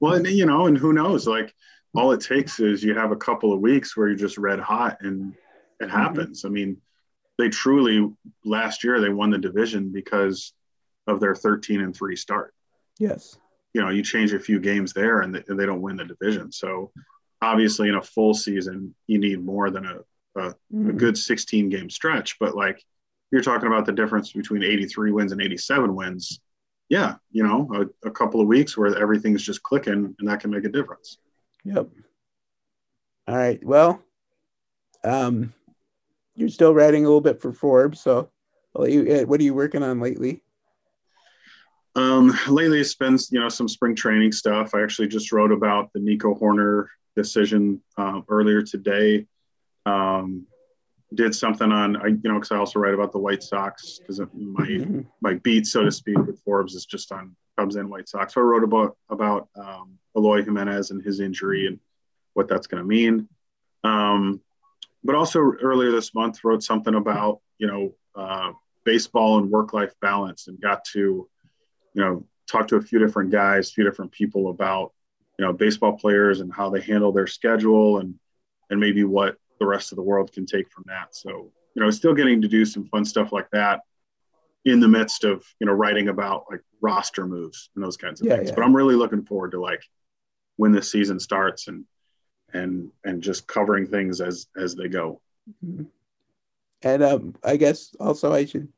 well, 0.00 0.14
and, 0.14 0.26
you 0.26 0.46
know, 0.46 0.66
and 0.66 0.78
who 0.78 0.92
knows? 0.92 1.26
Like 1.26 1.54
all 1.94 2.12
it 2.12 2.20
takes 2.20 2.60
is 2.60 2.82
you 2.82 2.94
have 2.94 3.12
a 3.12 3.16
couple 3.16 3.52
of 3.52 3.60
weeks 3.60 3.96
where 3.96 4.08
you're 4.08 4.16
just 4.16 4.38
red 4.38 4.58
hot 4.58 4.98
and 5.00 5.34
it 5.80 5.84
mm-hmm. 5.84 5.96
happens. 5.96 6.40
Mm-hmm. 6.40 6.46
I 6.46 6.50
mean, 6.50 6.76
they 7.38 7.48
truly 7.50 8.10
last 8.44 8.82
year 8.82 9.00
they 9.00 9.10
won 9.10 9.30
the 9.30 9.38
division 9.38 9.92
because 9.92 10.54
of 11.06 11.20
their 11.20 11.34
13 11.34 11.82
and 11.82 11.94
3 11.94 12.16
start. 12.16 12.54
Yes. 12.98 13.36
You 13.74 13.82
know, 13.82 13.90
you 13.90 14.02
change 14.02 14.32
a 14.32 14.40
few 14.40 14.60
games 14.60 14.94
there 14.94 15.20
and 15.20 15.34
they, 15.34 15.42
and 15.48 15.60
they 15.60 15.66
don't 15.66 15.82
win 15.82 15.96
the 15.96 16.04
division. 16.04 16.50
So 16.52 16.92
obviously 17.42 17.90
in 17.90 17.96
a 17.96 18.02
full 18.02 18.32
season 18.32 18.94
you 19.06 19.18
need 19.18 19.44
more 19.44 19.70
than 19.70 19.84
a, 19.84 19.98
a, 20.36 20.50
mm-hmm. 20.74 20.90
a 20.90 20.92
good 20.92 21.16
16 21.16 21.68
game 21.68 21.90
stretch, 21.90 22.38
but 22.38 22.54
like 22.56 22.82
you're 23.30 23.42
talking 23.42 23.66
about 23.66 23.86
the 23.86 23.92
difference 23.92 24.32
between 24.32 24.62
83 24.62 25.12
wins 25.12 25.32
and 25.32 25.42
87 25.42 25.94
wins. 25.94 26.40
Yeah, 26.88 27.16
you 27.32 27.42
know, 27.42 27.68
a, 27.74 28.08
a 28.08 28.10
couple 28.12 28.40
of 28.40 28.46
weeks 28.46 28.76
where 28.76 28.96
everything's 28.96 29.42
just 29.42 29.62
clicking 29.62 30.14
and 30.18 30.28
that 30.28 30.40
can 30.40 30.50
make 30.50 30.64
a 30.64 30.68
difference. 30.68 31.18
Yep. 31.64 31.88
All 33.26 33.36
right. 33.36 33.64
Well, 33.64 34.00
um, 35.02 35.52
you're 36.36 36.48
still 36.48 36.72
writing 36.72 37.04
a 37.04 37.08
little 37.08 37.20
bit 37.20 37.40
for 37.40 37.52
Forbes, 37.52 38.00
so 38.00 38.30
you, 38.84 39.24
what 39.26 39.40
are 39.40 39.44
you 39.44 39.54
working 39.54 39.82
on 39.82 40.00
lately? 40.00 40.42
Um, 41.96 42.38
lately, 42.48 42.80
it's 42.80 42.94
been 42.94 43.18
you 43.30 43.40
know 43.40 43.48
some 43.48 43.68
spring 43.68 43.94
training 43.94 44.32
stuff. 44.32 44.74
I 44.74 44.82
actually 44.82 45.08
just 45.08 45.32
wrote 45.32 45.50
about 45.50 45.92
the 45.92 46.00
Nico 46.00 46.34
Hoerner 46.34 46.86
decision 47.16 47.80
uh, 47.96 48.20
earlier 48.28 48.60
today. 48.60 49.26
Um, 49.86 50.46
did 51.14 51.34
something 51.34 51.70
on 51.70 51.96
I 51.96 52.08
you 52.08 52.20
know 52.24 52.34
because 52.34 52.50
I 52.50 52.56
also 52.56 52.80
write 52.80 52.94
about 52.94 53.12
the 53.12 53.18
White 53.18 53.42
Sox 53.42 53.98
because 53.98 54.18
my 54.18 54.66
mm-hmm. 54.66 55.02
my 55.20 55.34
beat 55.34 55.66
so 55.66 55.84
to 55.84 55.92
speak 55.92 56.18
with 56.18 56.40
Forbes 56.40 56.74
is 56.74 56.84
just 56.84 57.12
on 57.12 57.36
Cubs 57.56 57.76
and 57.76 57.88
White 57.88 58.08
Sox. 58.08 58.34
So 58.34 58.40
I 58.40 58.44
wrote 58.44 58.64
about 58.64 58.96
about 59.08 59.48
um, 59.56 59.98
Eloy 60.16 60.42
Jimenez 60.42 60.90
and 60.90 61.02
his 61.02 61.20
injury 61.20 61.66
and 61.66 61.78
what 62.34 62.48
that's 62.48 62.66
going 62.66 62.82
to 62.82 62.86
mean. 62.86 63.28
Um, 63.84 64.40
but 65.04 65.14
also 65.14 65.40
earlier 65.40 65.92
this 65.92 66.14
month 66.14 66.42
wrote 66.42 66.62
something 66.62 66.94
about 66.94 67.40
you 67.58 67.68
know 67.68 67.94
uh, 68.14 68.52
baseball 68.84 69.38
and 69.38 69.50
work 69.50 69.72
life 69.72 69.94
balance 70.00 70.48
and 70.48 70.60
got 70.60 70.84
to 70.86 71.28
you 71.94 72.02
know 72.02 72.26
talk 72.48 72.68
to 72.68 72.76
a 72.76 72.82
few 72.82 72.98
different 72.98 73.30
guys, 73.30 73.70
a 73.70 73.72
few 73.72 73.84
different 73.84 74.10
people 74.10 74.50
about 74.50 74.92
you 75.38 75.44
know 75.44 75.52
baseball 75.52 75.96
players 75.96 76.40
and 76.40 76.52
how 76.52 76.68
they 76.68 76.80
handle 76.80 77.12
their 77.12 77.28
schedule 77.28 77.98
and 77.98 78.16
and 78.70 78.80
maybe 78.80 79.04
what 79.04 79.36
the 79.58 79.66
rest 79.66 79.92
of 79.92 79.96
the 79.96 80.02
world 80.02 80.32
can 80.32 80.46
take 80.46 80.70
from 80.70 80.84
that. 80.86 81.14
So 81.14 81.52
you 81.74 81.82
know, 81.82 81.90
still 81.90 82.14
getting 82.14 82.40
to 82.42 82.48
do 82.48 82.64
some 82.64 82.86
fun 82.86 83.04
stuff 83.04 83.32
like 83.32 83.50
that 83.50 83.80
in 84.64 84.80
the 84.80 84.88
midst 84.88 85.24
of 85.24 85.44
you 85.60 85.66
know 85.66 85.72
writing 85.72 86.08
about 86.08 86.44
like 86.50 86.62
roster 86.80 87.26
moves 87.26 87.70
and 87.74 87.84
those 87.84 87.96
kinds 87.96 88.20
of 88.20 88.26
yeah, 88.26 88.36
things. 88.36 88.48
Yeah. 88.48 88.54
But 88.56 88.64
I'm 88.64 88.74
really 88.74 88.94
looking 88.94 89.24
forward 89.24 89.52
to 89.52 89.60
like 89.60 89.82
when 90.56 90.72
the 90.72 90.82
season 90.82 91.20
starts 91.20 91.68
and 91.68 91.84
and 92.52 92.90
and 93.04 93.22
just 93.22 93.46
covering 93.46 93.86
things 93.86 94.20
as 94.20 94.46
as 94.56 94.74
they 94.74 94.88
go. 94.88 95.20
Mm-hmm. 95.64 95.84
And 96.82 97.02
um, 97.02 97.34
I 97.42 97.56
guess 97.56 97.94
also 98.00 98.32
I 98.32 98.44
should. 98.44 98.68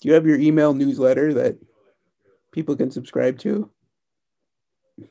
Do 0.00 0.08
you 0.08 0.14
have 0.14 0.26
your 0.26 0.38
email 0.38 0.74
newsletter 0.74 1.32
that 1.34 1.56
people 2.52 2.76
can 2.76 2.90
subscribe 2.90 3.38
to? 3.40 3.70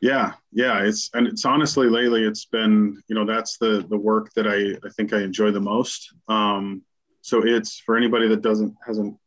Yeah, 0.01 0.33
yeah. 0.51 0.83
It's 0.83 1.09
and 1.13 1.27
it's 1.27 1.45
honestly 1.45 1.87
lately 1.87 2.23
it's 2.23 2.45
been 2.45 3.01
you 3.07 3.15
know 3.15 3.25
that's 3.25 3.57
the 3.57 3.85
the 3.87 3.97
work 3.97 4.33
that 4.33 4.47
I 4.47 4.77
I 4.85 4.89
think 4.91 5.13
I 5.13 5.21
enjoy 5.21 5.51
the 5.51 5.59
most. 5.59 6.13
Um, 6.27 6.81
so 7.21 7.45
it's 7.45 7.79
for 7.79 7.95
anybody 7.95 8.27
that 8.29 8.41
doesn't 8.41 8.75
hasn't 8.85 9.17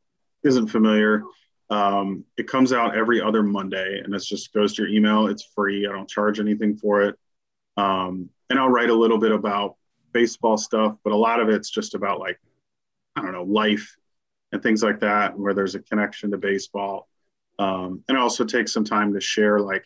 isn't 0.44 0.68
familiar. 0.68 1.22
Um, 1.70 2.24
it 2.36 2.48
comes 2.48 2.72
out 2.72 2.96
every 2.96 3.20
other 3.20 3.42
Monday 3.42 4.00
and 4.02 4.14
it 4.14 4.22
just 4.22 4.52
goes 4.52 4.74
to 4.74 4.82
your 4.82 4.90
email. 4.90 5.26
It's 5.26 5.44
free. 5.54 5.86
I 5.86 5.92
don't 5.92 6.08
charge 6.08 6.40
anything 6.40 6.76
for 6.76 7.02
it. 7.02 7.16
Um, 7.76 8.30
and 8.48 8.58
I'll 8.58 8.70
write 8.70 8.90
a 8.90 8.94
little 8.94 9.18
bit 9.18 9.32
about 9.32 9.76
baseball 10.12 10.56
stuff, 10.56 10.96
but 11.04 11.12
a 11.12 11.16
lot 11.16 11.40
of 11.40 11.50
it's 11.50 11.68
just 11.68 11.94
about 11.94 12.20
like, 12.20 12.40
I 13.16 13.22
don't 13.22 13.32
know, 13.32 13.44
life, 13.44 13.96
and 14.50 14.62
things 14.62 14.82
like 14.82 15.00
that, 15.00 15.38
where 15.38 15.52
there's 15.52 15.74
a 15.74 15.80
connection 15.80 16.30
to 16.30 16.38
baseball. 16.38 17.06
Um, 17.58 18.02
and 18.08 18.16
also 18.16 18.44
take 18.44 18.68
some 18.68 18.84
time 18.84 19.12
to 19.12 19.20
share 19.20 19.60
like 19.60 19.84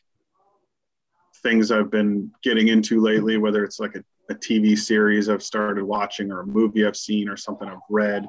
things 1.42 1.70
I've 1.70 1.90
been 1.90 2.30
getting 2.42 2.68
into 2.68 3.00
lately, 3.00 3.36
whether 3.36 3.64
it's 3.64 3.80
like 3.80 3.94
a, 3.96 4.04
a 4.30 4.34
TV 4.34 4.78
series 4.78 5.28
I've 5.28 5.42
started 5.42 5.84
watching 5.84 6.30
or 6.30 6.40
a 6.40 6.46
movie 6.46 6.86
I've 6.86 6.96
seen 6.96 7.28
or 7.28 7.36
something 7.36 7.68
I've 7.68 7.78
read. 7.90 8.26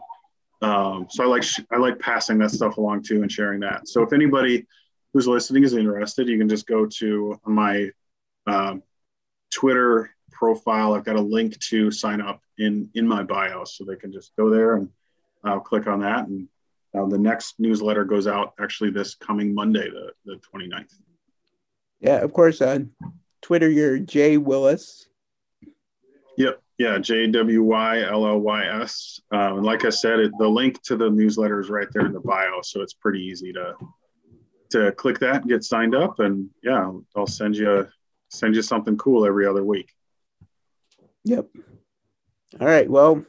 Um, 0.62 1.08
so 1.10 1.24
I 1.24 1.28
like 1.28 1.44
I 1.72 1.78
like 1.78 2.00
passing 2.00 2.38
that 2.40 2.52
stuff 2.52 2.78
along 2.78 3.04
too 3.04 3.22
and 3.22 3.32
sharing 3.32 3.60
that. 3.62 3.88
So 3.88 4.02
if 4.02 4.14
anybody 4.14 4.66
who's 5.14 5.28
listening 5.28 5.64
is 5.64 5.74
interested, 5.74 6.28
you 6.28 6.38
can 6.38 6.50
just 6.50 6.66
go 6.66 6.86
to 6.86 7.40
my 7.46 7.90
um, 8.48 8.82
Twitter 9.52 10.16
profile. 10.32 10.94
I've 10.94 11.06
got 11.06 11.18
a 11.18 11.22
link 11.22 11.60
to 11.60 11.92
sign 11.92 12.22
up 12.22 12.42
in 12.58 12.90
in 12.96 13.08
my 13.08 13.24
bio, 13.24 13.66
so 13.66 13.84
they 13.84 13.98
can 13.98 14.12
just 14.12 14.36
go 14.38 14.50
there 14.50 14.76
and 14.78 14.90
uh, 15.44 15.60
click 15.60 15.86
on 15.88 16.00
that. 16.00 16.28
And 16.28 16.48
uh, 16.96 17.06
the 17.08 17.18
next 17.18 17.56
newsletter 17.60 18.06
goes 18.06 18.26
out 18.26 18.54
actually 18.60 18.92
this 18.92 19.16
coming 19.16 19.54
Monday, 19.54 19.90
the 19.90 20.12
the 20.26 20.40
29th. 20.54 20.94
Yeah, 22.04 22.18
of 22.18 22.34
course 22.34 22.62
on 22.62 22.92
Twitter 23.42 23.70
you're 23.70 23.98
Jay 23.98 24.38
Wyllys. 24.38 25.08
Yep. 26.38 26.62
Yeah, 26.78 26.98
J 26.98 27.28
W 27.28 27.64
Y 27.64 28.02
L 28.02 28.28
L 28.28 28.40
Y 28.40 28.66
S. 28.82 29.22
Um, 29.32 29.58
and 29.58 29.66
like 29.66 29.86
I 29.86 29.90
said, 29.90 30.20
it, 30.20 30.32
the 30.38 30.48
link 30.48 30.82
to 30.84 30.98
the 30.98 31.10
newsletter 31.10 31.60
is 31.60 31.70
right 31.70 31.88
there 31.94 32.06
in 32.06 32.12
the 32.12 32.20
bio, 32.20 32.62
so 32.62 32.82
it's 32.82 32.94
pretty 32.94 33.22
easy 33.22 33.54
to 33.54 33.76
to 34.72 34.92
click 34.94 35.20
that 35.20 35.42
and 35.42 35.50
get 35.50 35.64
signed 35.64 35.96
up. 35.96 36.20
And 36.20 36.50
yeah, 36.62 36.92
I'll 37.16 37.28
send 37.28 37.56
you 37.56 37.88
send 38.30 38.56
you 38.56 38.62
something 38.62 38.98
cool 38.98 39.26
every 39.26 39.46
other 39.46 39.64
week. 39.64 39.94
Yep. 41.24 41.48
All 42.60 42.68
right. 42.68 42.90
Well, 42.90 43.24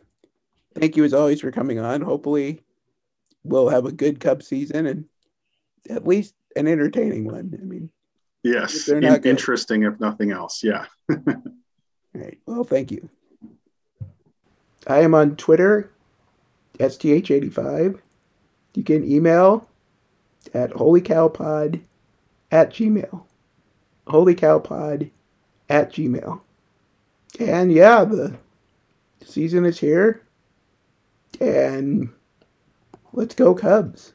thank 0.74 0.96
you 0.96 1.04
as 1.04 1.14
always 1.14 1.40
for 1.40 1.52
coming 1.52 1.78
on. 1.78 2.00
Hopefully, 2.00 2.64
we'll 3.44 3.68
have 3.68 3.84
a 3.84 3.92
good 3.92 4.18
Cub 4.18 4.42
season 4.42 4.86
and 4.86 5.04
at 5.88 6.06
least 6.06 6.34
an 6.56 6.66
entertaining 6.66 7.26
one. 7.26 7.56
I 7.60 7.64
mean, 7.64 7.90
yes, 8.44 8.88
in, 8.88 9.02
interesting 9.24 9.82
if 9.82 9.98
nothing 9.98 10.30
else. 10.30 10.62
Yeah. 10.62 10.86
All 11.10 11.16
right. 12.14 12.38
Well, 12.46 12.64
thank 12.64 12.92
you. 12.92 13.08
I 14.86 15.00
am 15.00 15.14
on 15.14 15.36
Twitter, 15.36 15.90
STH85. 16.78 17.98
You 18.74 18.82
can 18.82 19.10
email 19.10 19.68
at 20.52 20.70
holycowpod 20.72 21.80
at 22.50 22.70
gmail. 22.70 23.24
Holycowpod 24.06 25.10
at 25.68 25.92
gmail. 25.92 26.40
And 27.40 27.72
yeah, 27.72 28.04
the 28.04 28.36
season 29.24 29.64
is 29.64 29.78
here. 29.78 30.22
And 31.40 32.10
let's 33.12 33.34
go 33.34 33.54
Cubs. 33.54 34.12